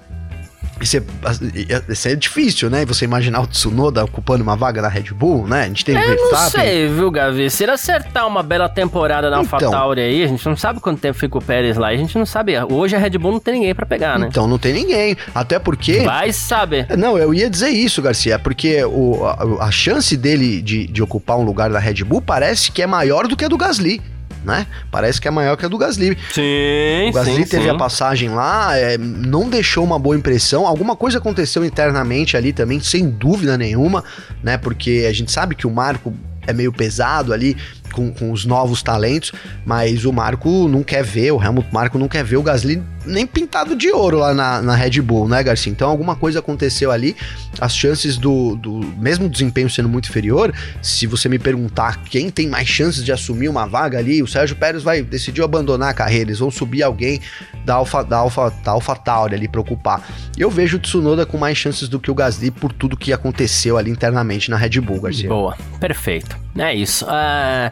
[0.81, 1.03] isso é,
[1.89, 2.85] isso é difícil, né?
[2.85, 5.63] Você imaginar o Tsunoda ocupando uma vaga na Red Bull, né?
[5.63, 7.49] A gente tem Eu não sei, viu, Gavi?
[7.49, 10.99] Se ele acertar uma bela temporada na então, AlphaTauri aí, a gente não sabe quanto
[10.99, 11.87] tempo fica o Pérez lá.
[11.87, 12.53] A gente não sabe.
[12.71, 14.27] Hoje a Red Bull não tem ninguém para pegar, né?
[14.29, 15.17] Então não tem ninguém.
[15.33, 16.01] Até porque.
[16.01, 16.87] Vai saber.
[16.97, 18.39] Não, eu ia dizer isso, Garcia.
[18.39, 22.71] Porque o, a, a chance dele de, de ocupar um lugar na Red Bull parece
[22.71, 24.01] que é maior do que a do Gasly
[24.43, 24.67] né?
[24.91, 26.17] Parece que é maior que a do Gasly.
[26.31, 27.69] Sim, O Gasly sim, teve sim.
[27.69, 30.65] a passagem lá, é, não deixou uma boa impressão.
[30.65, 34.03] Alguma coisa aconteceu internamente ali também, sem dúvida nenhuma,
[34.43, 34.57] né?
[34.57, 36.13] Porque a gente sabe que o Marco
[36.47, 37.55] é meio pesado ali,
[37.93, 39.31] com, com os novos talentos,
[39.65, 43.25] mas o Marco não quer ver, o Helmut Marco não quer ver o Gasly nem
[43.25, 45.71] pintado de ouro lá na, na Red Bull, né, Garcia?
[45.71, 47.15] Então alguma coisa aconteceu ali,
[47.59, 52.47] as chances do, do mesmo desempenho sendo muito inferior, se você me perguntar quem tem
[52.47, 56.29] mais chances de assumir uma vaga ali, o Sérgio Pérez vai decidiu abandonar a carreira,
[56.29, 57.19] eles vão subir alguém
[57.65, 60.07] da Alfa da Alfa da Alfa Tauri ali para ocupar.
[60.37, 63.77] Eu vejo o Tsunoda com mais chances do que o Gasly por tudo que aconteceu
[63.77, 65.29] ali internamente na Red Bull, Garcia.
[65.29, 66.37] Boa, perfeito.
[66.57, 67.05] É isso.
[67.05, 67.71] Uh,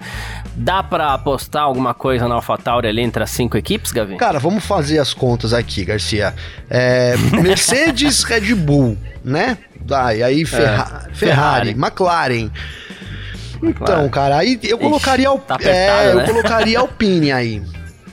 [0.56, 4.18] dá para apostar alguma coisa na AlphaTauri ali entre as cinco equipes, Gavi?
[4.18, 6.34] Cara, vamos fazer as contas aqui, Garcia.
[6.70, 9.58] É, Mercedes, Red Bull, né?
[9.92, 12.52] Ah, e aí Ferra é, Ferrari, Ferrari, McLaren.
[13.64, 16.22] Então, cara, aí eu colocaria, Ixi, tá apertado, é, né?
[16.22, 17.64] eu colocaria Alpine aí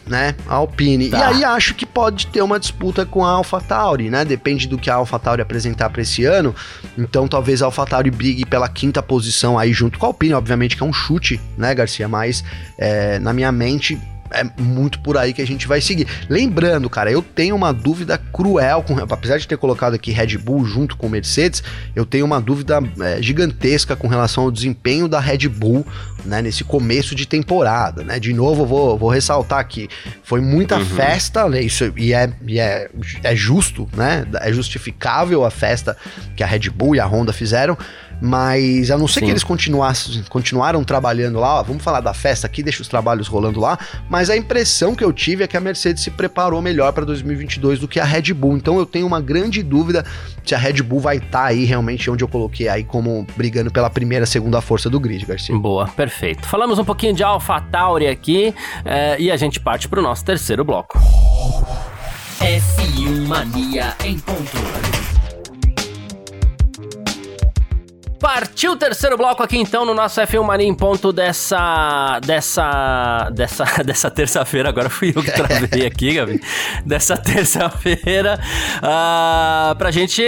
[0.06, 0.34] né?
[0.46, 1.08] A Alpine.
[1.08, 1.18] Tá.
[1.18, 4.24] E aí acho que pode ter uma disputa com a AlphaTauri, né?
[4.24, 6.54] Depende do que a AlphaTauri apresentar para esse ano.
[6.96, 10.82] Então talvez a AlphaTauri brigue pela quinta posição aí junto com a Alpine, obviamente que
[10.82, 12.08] é um chute, né, Garcia?
[12.08, 12.44] Mas
[12.78, 13.98] é, na minha mente
[14.34, 16.06] é muito por aí que a gente vai seguir.
[16.28, 20.64] Lembrando, cara, eu tenho uma dúvida cruel, com, apesar de ter colocado aqui Red Bull
[20.64, 21.62] junto com Mercedes,
[21.94, 25.86] eu tenho uma dúvida é, gigantesca com relação ao desempenho da Red Bull
[26.24, 28.02] né, nesse começo de temporada.
[28.02, 28.18] Né?
[28.18, 29.88] De novo, vou, vou ressaltar aqui,
[30.22, 30.84] foi muita uhum.
[30.84, 32.90] festa, né, isso, e, é, e é,
[33.22, 34.26] é justo, né?
[34.40, 35.96] É justificável a festa
[36.36, 37.76] que a Red Bull e a Honda fizeram,
[38.24, 39.26] mas a não ser Sim.
[39.26, 43.28] que eles continuassem, continuaram trabalhando lá, ó, vamos falar da festa aqui, deixa os trabalhos
[43.28, 46.90] rolando lá, mas a impressão que eu tive é que a Mercedes se preparou melhor
[46.94, 48.56] para 2022 do que a Red Bull.
[48.56, 50.06] Então eu tenho uma grande dúvida
[50.42, 53.70] se a Red Bull vai estar tá aí realmente onde eu coloquei aí como brigando
[53.70, 55.54] pela primeira, segunda força do grid, Garcia.
[55.54, 56.48] Boa, perfeito.
[56.48, 58.54] Falamos um pouquinho de AlphaTauri aqui
[58.86, 60.98] é, e a gente parte para o nosso terceiro bloco.
[62.40, 64.93] F1 Mania em ponto.
[68.24, 72.18] Partiu o terceiro bloco aqui então no nosso F1 Mania em ponto dessa.
[72.24, 73.28] dessa.
[73.30, 74.70] dessa, dessa terça-feira.
[74.70, 76.40] Agora fui eu que travei aqui, Gabi.
[76.86, 78.40] Dessa terça-feira.
[78.78, 80.22] Uh, pra gente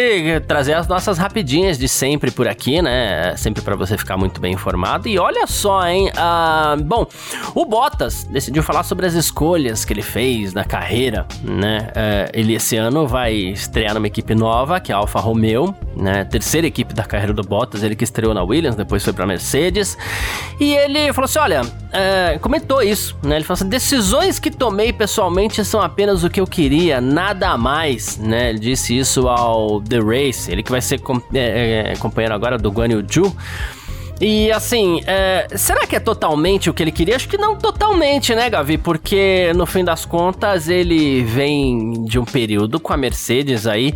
[0.47, 3.35] trazer as nossas rapidinhas de sempre por aqui, né?
[3.39, 5.09] Sempre para você ficar muito bem informado.
[5.09, 6.11] E olha só, hein?
[6.11, 7.07] Uh, bom,
[7.55, 11.89] o Bottas decidiu falar sobre as escolhas que ele fez na carreira, né?
[11.97, 16.25] Uh, ele esse ano vai estrear numa equipe nova, que é a Alfa Romeo, né?
[16.25, 19.97] Terceira equipe da carreira do Bottas, ele que estreou na Williams, depois foi pra Mercedes.
[20.61, 23.37] E ele falou assim: olha, é, comentou isso, né?
[23.37, 28.19] Ele falou assim: decisões que tomei pessoalmente são apenas o que eu queria, nada mais,
[28.19, 28.51] né?
[28.51, 32.59] Ele disse isso ao The Race, ele que vai ser com, é, é, companheiro agora
[32.59, 33.37] do Guan Yu Zhu.
[34.19, 37.17] E assim, é, será que é totalmente o que ele queria?
[37.17, 38.79] Acho que não totalmente, né, Gavi?
[38.79, 43.93] Porque no fim das contas ele vem de um período com a Mercedes aí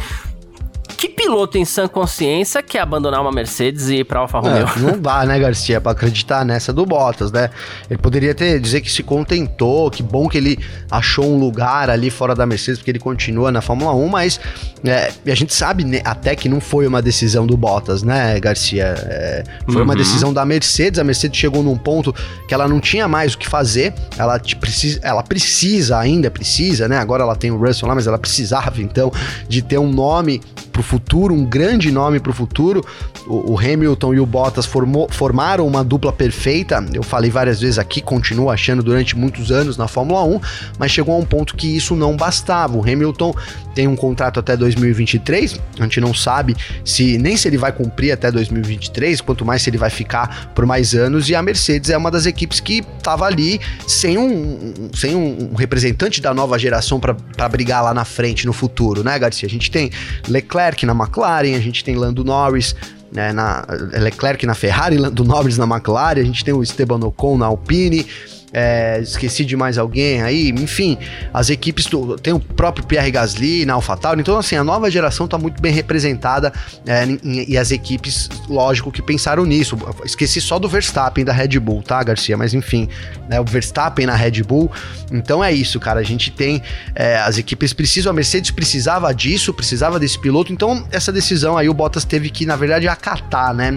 [0.96, 4.66] que piloto em sã consciência quer abandonar uma Mercedes e ir pra Alfa Romeo?
[4.66, 7.50] É, não dá, né, Garcia, pra acreditar nessa do Bottas, né?
[7.88, 10.58] Ele poderia ter dizer que se contentou, que bom que ele
[10.90, 14.40] achou um lugar ali fora da Mercedes, porque ele continua na Fórmula 1, mas
[14.84, 18.94] é, a gente sabe né, até que não foi uma decisão do Bottas, né, Garcia?
[18.98, 19.82] É, foi uhum.
[19.82, 20.98] uma decisão da Mercedes.
[20.98, 22.14] A Mercedes chegou num ponto
[22.48, 26.98] que ela não tinha mais o que fazer, ela, precisa, ela precisa ainda, precisa, né?
[26.98, 29.12] Agora ela tem o Russell lá, mas ela precisava então
[29.48, 30.40] de ter um nome
[30.80, 32.84] pro futuro, um grande nome futuro.
[33.26, 36.84] O, o Hamilton e o Bottas formou, formaram uma dupla perfeita.
[36.92, 40.40] Eu falei várias vezes aqui, continuo achando durante muitos anos na Fórmula 1,
[40.78, 42.76] mas chegou a um ponto que isso não bastava.
[42.76, 43.34] O Hamilton
[43.80, 48.12] tem um contrato até 2023, a gente não sabe se nem se ele vai cumprir
[48.12, 51.96] até 2023, quanto mais se ele vai ficar por mais anos, e a Mercedes é
[51.96, 57.48] uma das equipes que estava ali sem um, sem um representante da nova geração para
[57.48, 59.46] brigar lá na frente no futuro, né, Garcia?
[59.46, 59.90] A gente tem
[60.28, 62.76] Leclerc na McLaren, a gente tem Lando Norris
[63.10, 67.38] né, na Leclerc na Ferrari, Lando Norris na McLaren, a gente tem o Esteban Ocon
[67.38, 68.06] na Alpine,
[68.52, 70.98] é, esqueci de mais alguém aí, enfim,
[71.32, 75.26] as equipes do, tem o próprio Pierre Gasly na AlphaTauri, então assim, a nova geração
[75.26, 76.52] está muito bem representada
[76.86, 79.76] é, em, e as equipes, lógico que pensaram nisso.
[80.04, 82.36] Esqueci só do Verstappen da Red Bull, tá, Garcia?
[82.36, 82.88] Mas enfim,
[83.28, 84.70] né, o Verstappen na Red Bull.
[85.12, 86.00] Então é isso, cara.
[86.00, 86.62] A gente tem
[86.94, 90.52] é, as equipes precisam, a Mercedes precisava disso, precisava desse piloto.
[90.52, 93.70] Então essa decisão aí o Bottas teve que, na verdade, acatar, né?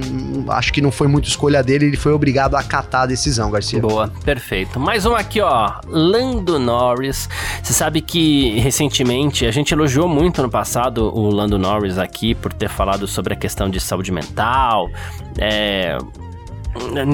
[0.50, 3.80] Acho que não foi muito escolha dele, ele foi obrigado a acatar a decisão, Garcia.
[3.80, 4.80] Boa, perfeito perfeito.
[4.80, 5.72] Mais um aqui, ó.
[5.88, 7.30] Lando Norris.
[7.62, 12.54] Você sabe que recentemente a gente elogiou muito no passado o Lando Norris aqui por
[12.54, 14.90] ter falado sobre a questão de saúde mental,
[15.38, 15.98] é,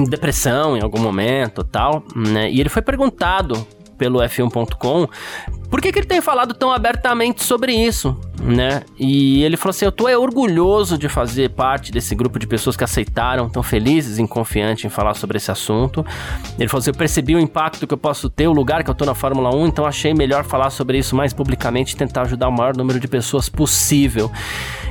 [0.08, 2.50] depressão em algum momento tal, né?
[2.50, 3.66] E ele foi perguntado
[3.98, 5.08] pelo F1.com
[5.68, 8.82] por que, que ele tem falado tão abertamente sobre isso, né?
[8.98, 12.76] E ele falou assim: Eu tô é orgulhoso de fazer parte desse grupo de pessoas
[12.76, 16.04] que aceitaram, tão felizes e confiantes em falar sobre esse assunto.
[16.58, 18.94] Ele falou assim: Eu percebi o impacto que eu posso ter, o lugar que eu
[18.94, 22.48] tô na Fórmula 1, então achei melhor falar sobre isso mais publicamente e tentar ajudar
[22.48, 24.30] o maior número de pessoas possível.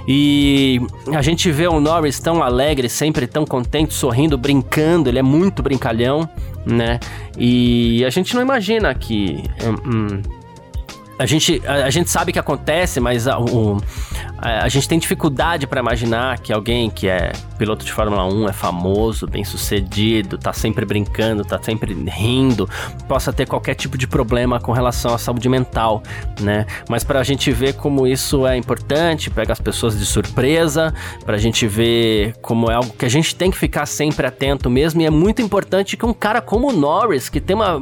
[0.07, 0.79] E
[1.13, 5.62] a gente vê o Norris tão alegre, sempre tão contente, sorrindo, brincando, ele é muito
[5.62, 6.27] brincalhão,
[6.65, 6.99] né?
[7.38, 9.43] E a gente não imagina que.
[9.63, 10.38] Hum, hum
[11.19, 13.77] a gente, a, a, gente sabe que acontece, mas a, o,
[14.38, 18.47] a, a gente tem dificuldade para imaginar que alguém que é piloto de Fórmula 1,
[18.47, 22.69] é famoso, bem sucedido, tá sempre brincando, tá sempre rindo,
[23.05, 26.01] possa ter qualquer tipo de problema com relação à saúde mental,
[26.39, 26.65] né?
[26.88, 30.93] Mas para a gente ver como isso é importante, pega as pessoas de surpresa,
[31.25, 34.69] para a gente ver como é algo que a gente tem que ficar sempre atento
[34.69, 37.82] mesmo, e é muito importante que um cara como o Norris, que tem uma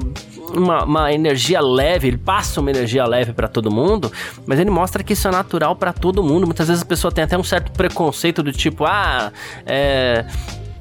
[0.55, 4.11] uma, uma energia leve, ele passa uma energia leve para todo mundo,
[4.45, 6.45] mas ele mostra que isso é natural para todo mundo.
[6.45, 9.31] Muitas vezes a pessoa tem até um certo preconceito do tipo, ah,
[9.65, 10.25] é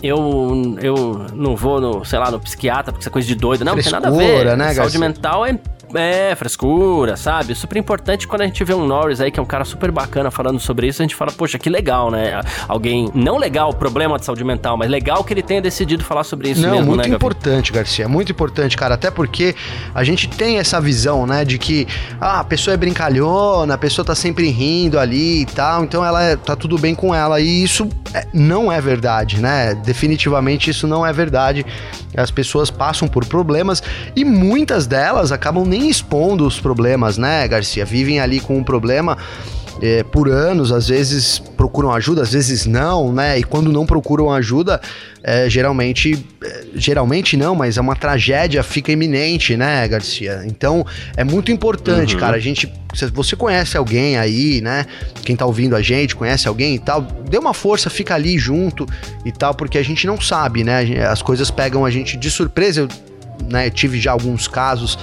[0.02, 3.64] eu, eu não vou no, sei lá, no psiquiatra porque isso é coisa de doido.
[3.64, 4.56] Não, Frescura, não tem nada a ver.
[4.56, 5.00] Né, Saúde Garcia?
[5.00, 5.58] mental é
[5.94, 7.54] é, frescura, sabe?
[7.54, 10.30] Super importante quando a gente vê um Norris aí, que é um cara super bacana
[10.30, 12.40] falando sobre isso, a gente fala, poxa, que legal, né?
[12.68, 16.50] Alguém, não legal problema de saúde mental, mas legal que ele tenha decidido falar sobre
[16.50, 19.54] isso não, mesmo, muito né, importante, Garcia, muito importante, cara, até porque
[19.94, 21.86] a gente tem essa visão, né, de que
[22.20, 26.22] ah, a pessoa é brincalhona, a pessoa tá sempre rindo ali e tal, então ela
[26.22, 29.74] é, tá tudo bem com ela, e isso é, não é verdade, né?
[29.74, 31.66] Definitivamente isso não é verdade.
[32.16, 33.82] As pessoas passam por problemas
[34.14, 37.84] e muitas delas acabam nem expondo os problemas, né, Garcia?
[37.84, 39.16] Vivem ali com um problema
[39.80, 43.38] é, por anos, às vezes procuram ajuda, às vezes não, né?
[43.38, 44.80] E quando não procuram ajuda,
[45.22, 50.42] é, geralmente, é, geralmente não, mas é uma tragédia, fica iminente, né, Garcia?
[50.46, 50.86] Então
[51.16, 52.20] é muito importante, uhum.
[52.20, 52.36] cara.
[52.36, 54.86] A gente, se você conhece alguém aí, né?
[55.22, 58.86] Quem tá ouvindo a gente, conhece alguém e tal, dê uma força, fica ali junto
[59.24, 61.06] e tal, porque a gente não sabe, né?
[61.06, 62.82] As coisas pegam a gente de surpresa.
[62.82, 62.88] Eu
[63.48, 64.98] né, tive já alguns casos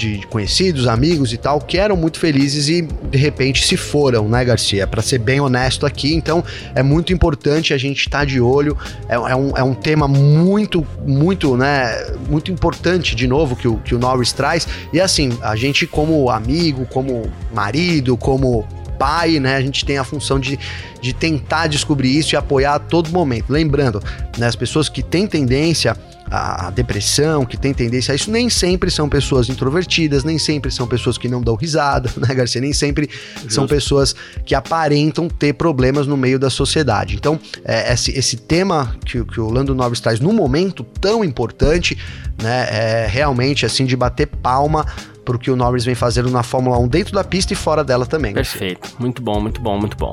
[0.00, 4.42] de conhecidos, amigos e tal, que eram muito felizes e de repente se foram, né,
[4.42, 4.86] Garcia?
[4.86, 6.42] Para ser bem honesto aqui, então
[6.74, 8.76] é muito importante a gente estar tá de olho.
[9.08, 11.94] É, é, um, é um tema muito, muito, né,
[12.30, 14.66] muito importante, de novo, que o, que o Norris traz.
[14.90, 18.66] E assim, a gente, como amigo, como marido, como
[18.98, 19.56] pai, né?
[19.56, 20.58] A gente tem a função de,
[21.00, 23.50] de tentar descobrir isso e apoiar a todo momento.
[23.50, 24.02] Lembrando,
[24.38, 25.96] né, as pessoas que têm tendência
[26.30, 30.86] a, depressão, que tem tendência a isso, nem sempre são pessoas introvertidas, nem sempre são
[30.86, 32.60] pessoas que não dão risada, né, Garcia?
[32.60, 33.52] Nem sempre Justo.
[33.52, 34.14] são pessoas
[34.44, 37.16] que aparentam ter problemas no meio da sociedade.
[37.16, 41.98] Então, é, esse, esse tema que, que o Lando Noves traz num momento tão importante,
[42.40, 44.86] né, é realmente assim de bater palma
[45.30, 48.04] pro que o Norris vem fazendo na Fórmula 1 dentro da pista e fora dela
[48.04, 48.34] também.
[48.34, 50.12] Perfeito, muito bom, muito bom, muito bom.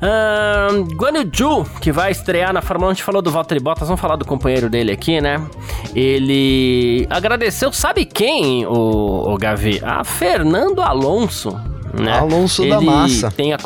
[0.00, 3.86] Uh, Guan Yu que vai estrear na Fórmula 1, a gente falou do Valtteri Bottas,
[3.86, 5.46] vamos falar do companheiro dele aqui, né?
[5.94, 9.80] Ele agradeceu, sabe quem, o, o Gavi?
[9.84, 11.50] A Fernando Alonso,
[11.92, 12.18] né?
[12.18, 13.30] Alonso Ele da Massa.
[13.30, 13.58] Tem a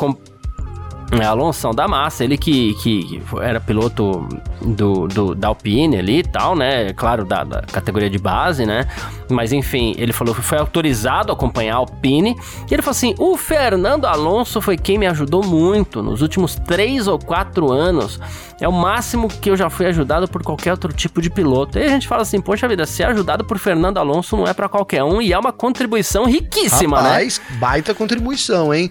[1.19, 4.27] Alonso da Massa, ele que, que era piloto
[4.61, 6.93] do, do, da Alpine ali e tal, né?
[6.93, 8.87] Claro, da, da, categoria de base, né?
[9.29, 12.35] Mas enfim, ele falou que foi autorizado a acompanhar a Alpine.
[12.69, 17.07] E ele falou assim: o Fernando Alonso foi quem me ajudou muito nos últimos três
[17.07, 18.19] ou quatro anos.
[18.61, 21.77] É o máximo que eu já fui ajudado por qualquer outro tipo de piloto.
[21.77, 24.69] E a gente fala assim: poxa vida, ser ajudado por Fernando Alonso não é para
[24.69, 27.57] qualquer um e é uma contribuição riquíssima, Rapaz, né?
[27.57, 28.89] baita contribuição, hein?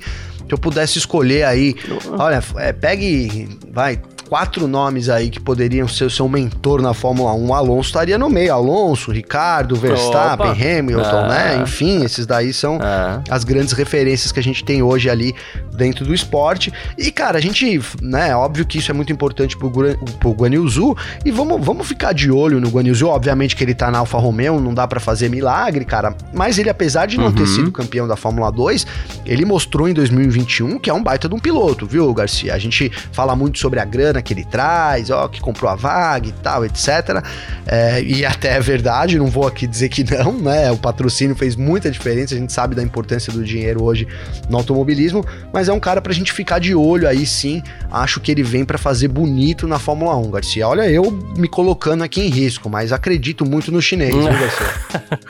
[0.51, 1.77] Se eu pudesse escolher aí,
[2.19, 7.35] olha, é, pegue, vai, quatro nomes aí que poderiam ser o seu mentor na Fórmula
[7.35, 7.49] 1.
[7.49, 8.55] O Alonso estaria no meio.
[8.55, 10.79] Alonso, Ricardo, Verstappen, Opa.
[10.79, 11.57] Hamilton, né?
[11.57, 11.63] É.
[11.63, 13.21] Enfim, esses daí são é.
[13.29, 15.35] as grandes referências que a gente tem hoje ali
[15.75, 16.73] dentro do esporte.
[16.97, 20.97] E, cara, a gente, né, óbvio que isso é muito importante pro, pro Guanilzu.
[21.25, 23.09] E vamos, vamos ficar de olho no Guanilzu.
[23.09, 26.15] Obviamente que ele tá na Alfa Romeo, não dá para fazer milagre, cara.
[26.33, 27.33] Mas ele, apesar de não uhum.
[27.33, 28.87] ter sido campeão da Fórmula 2,
[29.27, 32.55] ele mostrou em 2021 que é um baita de um piloto, viu, Garcia?
[32.55, 36.29] A gente fala muito sobre a grana que ele traz, ó, que comprou a vaga
[36.29, 37.23] e tal, etc.
[37.67, 40.71] É, e até é verdade, não vou aqui dizer que não, né?
[40.71, 44.07] O patrocínio fez muita diferença, a gente sabe da importância do dinheiro hoje
[44.49, 47.63] no automobilismo, mas é um cara pra gente ficar de olho aí sim.
[47.91, 50.69] Acho que ele vem para fazer bonito na Fórmula 1, Garcia.
[50.69, 55.21] Olha, eu me colocando aqui em risco, mas acredito muito no chinês, viu, Garcia?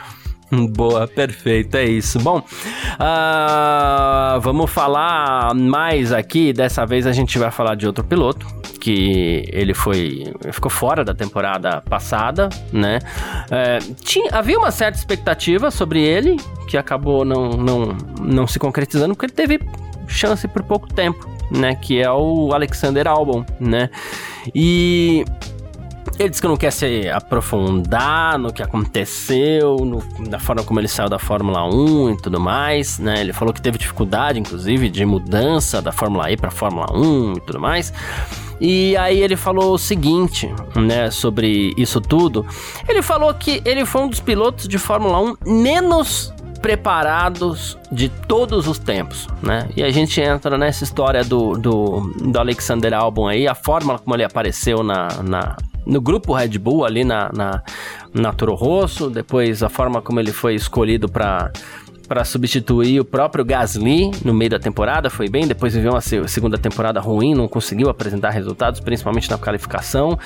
[0.71, 2.19] Boa, perfeito, é isso.
[2.19, 6.51] Bom, uh, vamos falar mais aqui.
[6.51, 8.45] Dessa vez a gente vai falar de outro piloto
[8.79, 12.97] que ele foi ficou fora da temporada passada, né?
[13.51, 16.37] É, tinha, havia uma certa expectativa sobre ele
[16.67, 19.59] que acabou não, não, não se concretizando porque ele teve
[20.07, 21.75] chance por pouco tempo, né?
[21.75, 23.89] Que é o Alexander Albon, né?
[24.53, 25.23] E
[26.21, 30.87] ele disse que não quer se aprofundar no que aconteceu, no, na forma como ele
[30.87, 33.21] saiu da Fórmula 1 e tudo mais, né?
[33.21, 37.39] Ele falou que teve dificuldade, inclusive, de mudança da Fórmula E para Fórmula 1 e
[37.41, 37.91] tudo mais.
[38.59, 42.45] E aí ele falou o seguinte, né, sobre isso tudo.
[42.87, 46.31] Ele falou que ele foi um dos pilotos de Fórmula 1 menos
[46.61, 49.67] preparados de todos os tempos, né?
[49.75, 54.15] E a gente entra nessa história do, do, do Alexander Albon aí, a forma como
[54.15, 57.63] ele apareceu na, na no grupo Red Bull ali na, na,
[58.13, 61.51] na Toro Rosso, depois a forma como ele foi escolhido para
[62.07, 66.57] para substituir o próprio Gasly no meio da temporada, foi bem, depois viveu uma segunda
[66.57, 70.19] temporada ruim, não conseguiu apresentar resultados, principalmente na qualificação.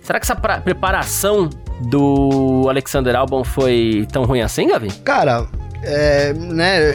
[0.00, 1.50] Será que essa preparação
[1.90, 4.88] do Alexander Albon foi tão ruim assim, Gavi?
[5.02, 5.48] Cara,
[5.82, 6.92] é, né,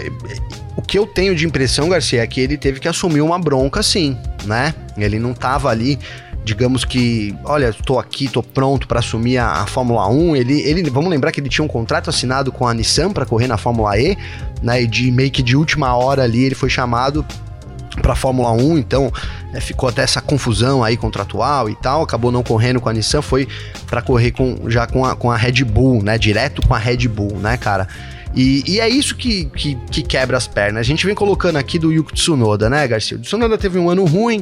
[0.78, 3.84] o que eu tenho de impressão, Garcia, é que ele teve que assumir uma bronca
[3.84, 4.74] sim, né?
[4.98, 6.00] Ele não tava ali
[6.43, 10.36] digamos que, olha, estou aqui, estou pronto para assumir a, a, Fórmula 1.
[10.36, 13.47] Ele, ele, vamos lembrar que ele tinha um contrato assinado com a Nissan para correr
[13.47, 14.17] na Fórmula E,
[14.62, 14.82] né?
[14.82, 17.25] E de meio que de última hora ali ele foi chamado
[18.01, 19.12] para Fórmula 1, então
[19.54, 23.21] é, ficou até essa confusão aí contratual e tal, acabou não correndo com a Nissan,
[23.21, 23.47] foi
[23.88, 26.17] para correr com, já com a, com a Red Bull, né?
[26.17, 27.88] Direto com a Red Bull, né, cara?
[28.34, 30.80] E, e, é isso que, que, que, quebra as pernas.
[30.80, 33.17] A gente vem colocando aqui do Yuki Tsunoda, né, Garcia?
[33.17, 34.41] O Tsunoda teve um ano ruim,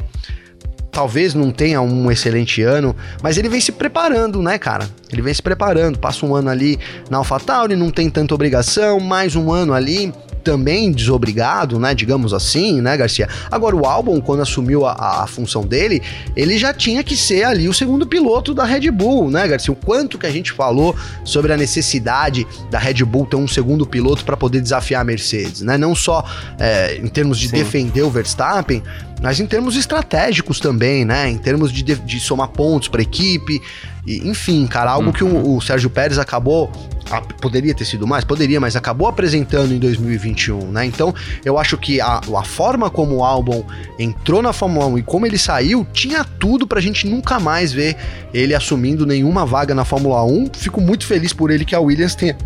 [0.91, 4.89] talvez não tenha um excelente ano, mas ele vem se preparando, né, cara?
[5.11, 9.35] Ele vem se preparando, passa um ano ali na AlphaTauri, não tem tanta obrigação, mais
[9.35, 10.13] um ano ali,
[10.49, 11.93] também desobrigado, né?
[11.93, 13.29] Digamos assim, né, Garcia?
[13.51, 16.01] Agora, o álbum, quando assumiu a, a função dele,
[16.35, 19.71] ele já tinha que ser ali o segundo piloto da Red Bull, né, Garcia?
[19.71, 23.85] O quanto que a gente falou sobre a necessidade da Red Bull ter um segundo
[23.85, 25.77] piloto para poder desafiar a Mercedes, né?
[25.77, 26.25] Não só
[26.57, 27.57] é, em termos de Sim.
[27.57, 28.81] defender o Verstappen,
[29.21, 31.29] mas em termos estratégicos também, né?
[31.29, 33.61] Em termos de, de somar pontos para a equipe.
[34.07, 35.13] E, enfim, cara, algo uhum.
[35.13, 36.71] que o, o Sérgio Pérez acabou
[37.09, 38.23] a, poderia ter sido mais?
[38.23, 40.85] Poderia, mas acabou apresentando em 2021, né?
[40.85, 43.63] Então, eu acho que a, a forma como o álbum
[43.97, 47.95] entrou na Fórmula 1 e como ele saiu, tinha tudo pra gente nunca mais ver
[48.33, 50.51] ele assumindo nenhuma vaga na Fórmula 1.
[50.53, 52.37] Fico muito feliz por ele que a Williams tenha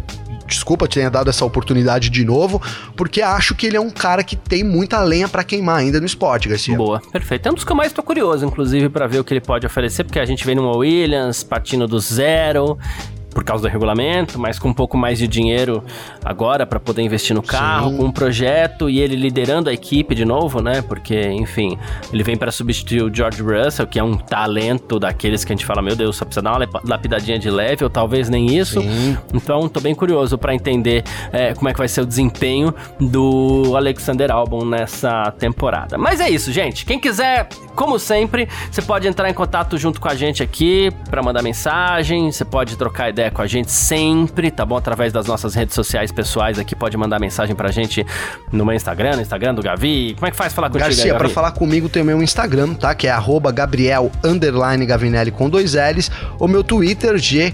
[0.46, 2.62] desculpa tenha dado essa oportunidade de novo,
[2.96, 6.06] porque acho que ele é um cara que tem muita lenha para queimar ainda no
[6.06, 6.78] esporte, Garcia.
[6.78, 7.48] Boa, perfeito.
[7.48, 9.66] É um dos que eu mais tô curioso, inclusive, para ver o que ele pode
[9.66, 12.78] oferecer, porque a gente vem numa Williams, partindo do zero,
[13.34, 15.84] por causa do regulamento, mas com um pouco mais de dinheiro
[16.24, 17.98] agora para poder investir no carro, Sim.
[17.98, 20.82] com um projeto e ele liderando a equipe de novo, né?
[20.82, 21.78] Porque, enfim,
[22.12, 25.66] ele vem para substituir o George Russell, que é um talento daqueles que a gente
[25.66, 28.82] fala, meu Deus, só precisa dar uma lapidadinha de leve, ou talvez nem isso.
[28.82, 29.18] Sim.
[29.34, 33.74] Então, tô bem curioso para entender é, como é que vai ser o desempenho do
[33.76, 35.98] Alexander Albon nessa temporada.
[35.98, 36.86] Mas é isso, gente.
[36.86, 41.22] Quem quiser, como sempre, você pode entrar em contato junto com a gente aqui para
[41.22, 44.76] mandar mensagem, você pode trocar ideia ideia com a gente sempre, tá bom?
[44.76, 48.06] Através das nossas redes sociais pessoais aqui, pode mandar mensagem pra gente
[48.52, 50.14] no meu Instagram, no Instagram do Gavi.
[50.16, 52.94] Como é que faz falar contigo, Garcia, para falar comigo tem o meu Instagram, tá?
[52.94, 54.12] Que é arroba Gabriel
[54.86, 56.12] Gavinelli com dois L's.
[56.40, 57.54] O meu Twitter, G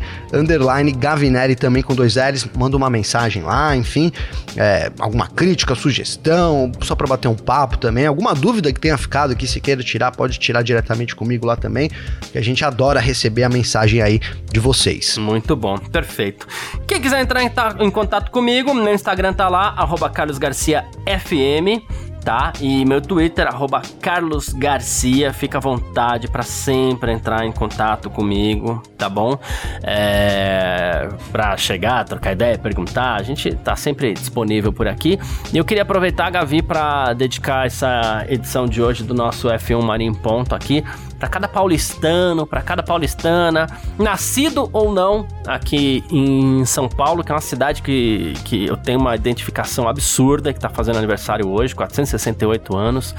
[0.98, 2.48] Gavinelli também com dois L's.
[2.56, 4.12] Manda uma mensagem lá, enfim.
[4.58, 8.06] É, alguma crítica, sugestão, só para bater um papo também.
[8.06, 11.90] Alguma dúvida que tenha ficado aqui, se queira tirar, pode tirar diretamente comigo lá também.
[12.32, 14.20] Que a gente adora receber a mensagem aí
[14.52, 15.18] de vocês.
[15.18, 16.48] Muito bom, perfeito.
[16.88, 19.76] Quem quiser entrar em, em contato comigo, meu Instagram tá lá,
[20.14, 21.84] carlosgarciafm
[22.24, 22.54] tá?
[22.60, 28.84] E meu Twitter, arroba Carlos Garcia, fica à vontade para sempre entrar em contato comigo,
[28.98, 29.40] tá bom?
[29.84, 35.20] É, pra chegar, trocar ideia, perguntar, a gente tá sempre disponível por aqui.
[35.54, 40.16] E eu queria aproveitar, Gavi, para dedicar essa edição de hoje do nosso F1 Marinho
[40.16, 40.84] Ponto aqui
[41.20, 43.68] para cada paulistano, para cada paulistana,
[43.98, 49.00] nascido ou não aqui em São Paulo, que é uma cidade que, que eu tenho
[49.00, 53.14] uma identificação absurda, que está fazendo aniversário hoje, 468 anos.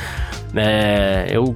[0.57, 1.55] É, eu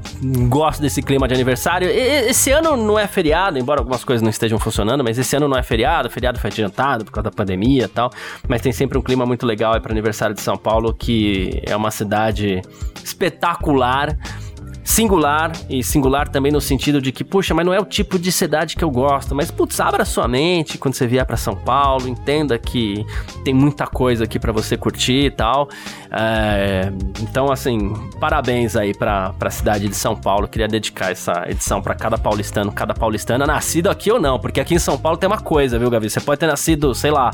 [0.49, 1.89] gosto desse clima de aniversário.
[1.89, 5.49] E, esse ano não é feriado, embora algumas coisas não estejam funcionando, mas esse ano
[5.49, 8.11] não é feriado, feriado foi adiantado por causa da pandemia e tal.
[8.47, 11.91] Mas tem sempre um clima muito legal para aniversário de São Paulo, que é uma
[11.91, 12.61] cidade
[13.03, 14.17] espetacular
[14.85, 18.31] singular, e singular também no sentido de que, puxa, mas não é o tipo de
[18.31, 22.07] cidade que eu gosto, mas putz, abra sua mente quando você vier para São Paulo,
[22.07, 23.05] entenda que
[23.43, 25.69] tem muita coisa aqui para você curtir e tal.
[26.11, 30.47] É, então, assim, parabéns aí para a cidade de São Paulo.
[30.47, 34.75] Queria dedicar essa edição para cada paulistano, cada paulistana, nascido aqui ou não, porque aqui
[34.75, 36.11] em São Paulo tem uma coisa, viu, Gavi?
[36.11, 37.31] Você pode ter nascido, sei lá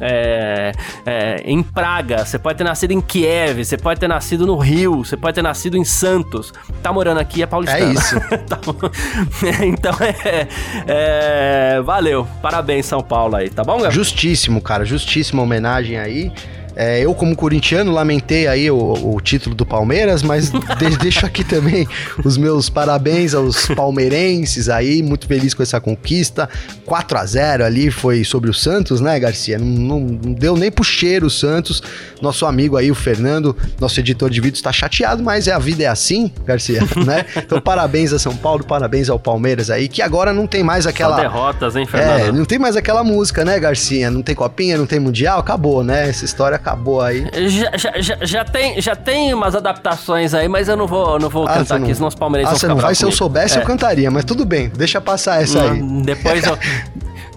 [0.00, 0.72] é,
[1.04, 5.04] é, em Praga, você pode ter nascido em Kiev, você pode ter nascido no Rio,
[5.04, 6.52] você pode ter nascido em Santos.
[6.82, 7.90] Tá morando aqui é paulistano.
[7.90, 8.16] É isso.
[8.46, 8.58] Tá
[9.64, 10.48] então é,
[10.86, 12.26] é, Valeu.
[12.40, 13.92] Parabéns, São Paulo aí, tá bom, Gabriel?
[13.92, 14.84] Justíssimo, cara.
[14.84, 16.32] Justíssima homenagem aí.
[16.76, 21.42] É, eu, como corintiano, lamentei aí o, o título do Palmeiras, mas de, deixo aqui
[21.42, 21.88] também
[22.22, 26.46] os meus parabéns aos palmeirenses aí, muito feliz com essa conquista.
[26.84, 29.58] 4 a 0 ali foi sobre o Santos, né, Garcia?
[29.58, 31.82] Não, não, não deu nem pro cheiro o Santos.
[32.20, 35.84] Nosso amigo aí, o Fernando, nosso editor de vídeos, tá chateado, mas é a vida
[35.84, 37.24] é assim, Garcia, né?
[37.36, 41.16] Então, parabéns a São Paulo, parabéns ao Palmeiras aí, que agora não tem mais aquela.
[41.16, 42.20] Só derrotas, hein, Fernando?
[42.20, 44.10] É, não tem mais aquela música, né, Garcia?
[44.10, 46.08] Não tem copinha, não tem mundial, acabou, né?
[46.10, 47.24] Essa história acabou aí.
[47.48, 51.28] Já, já, já, já, tem, já tem umas adaptações aí, mas eu não vou, não
[51.28, 53.56] vou ah, cantar aqui, senão os palmeirenses ah, vão ficar não vai, Se eu soubesse,
[53.56, 53.62] é.
[53.62, 55.82] eu cantaria, mas tudo bem, deixa passar essa aí.
[56.02, 56.58] Depois eu...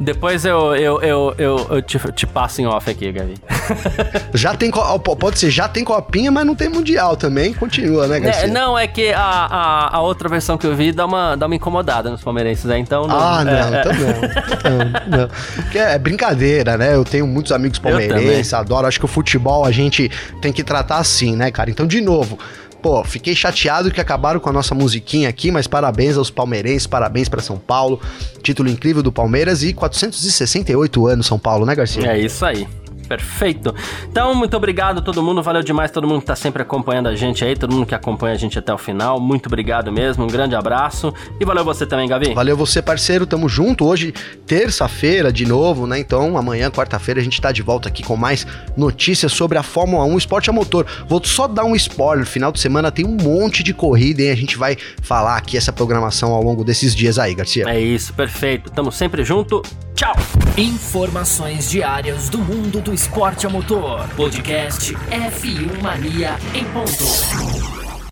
[0.02, 3.34] Depois eu, eu, eu, eu, eu te, te, passo em off aqui, Gavi.
[4.34, 4.72] já tem.
[4.72, 7.54] Pode ser, já tem copinha, mas não tem mundial também.
[7.54, 8.46] Continua, né, Garcia?
[8.46, 11.46] É, não, é que a, a, a, outra versão que eu vi dá uma, dá
[11.46, 12.78] uma incomodada nos palmeirenses, né?
[12.78, 13.08] Então.
[13.08, 15.18] Não, ah, não, é, então não.
[15.18, 15.28] não,
[15.74, 15.82] não.
[15.82, 16.96] É brincadeira, né?
[16.96, 18.88] Eu tenho muitos amigos palmeirenses, adoro.
[18.88, 20.10] Acho que o futebol a gente
[20.42, 21.70] tem que tratar assim, né, cara?
[21.70, 22.38] Então, de novo.
[22.82, 27.28] Pô, fiquei chateado que acabaram com a nossa musiquinha aqui, mas parabéns aos palmeirenses, parabéns
[27.28, 28.00] para São Paulo.
[28.42, 32.10] Título incrível do Palmeiras e 468 anos São Paulo, né, Garcia?
[32.10, 32.66] É isso aí.
[33.10, 33.74] Perfeito.
[34.07, 37.16] Então, muito obrigado a todo mundo, valeu demais todo mundo que tá sempre acompanhando a
[37.16, 39.20] gente aí, todo mundo que acompanha a gente até o final.
[39.20, 41.12] Muito obrigado mesmo, um grande abraço.
[41.39, 42.36] E valeu você também, Gavi.
[42.36, 43.84] Valeu você, parceiro, tamo junto.
[43.84, 44.14] Hoje,
[44.45, 45.97] terça-feira de novo, né?
[45.97, 48.45] Então, amanhã, quarta-feira, a gente tá de volta aqui com mais
[48.78, 50.86] notícias sobre a Fórmula 1 Esporte a Motor.
[51.07, 54.36] Vou só dar um spoiler, final de semana tem um monte de corrida e a
[54.36, 57.68] gente vai falar aqui essa programação ao longo desses dias aí, Garcia.
[57.68, 58.70] É isso, perfeito.
[58.70, 59.64] Tamo sempre junto.
[59.99, 60.16] Tchau!
[60.57, 64.06] Informações diárias do mundo do esporte a motor.
[64.14, 67.89] Podcast F1 Mania em ponto.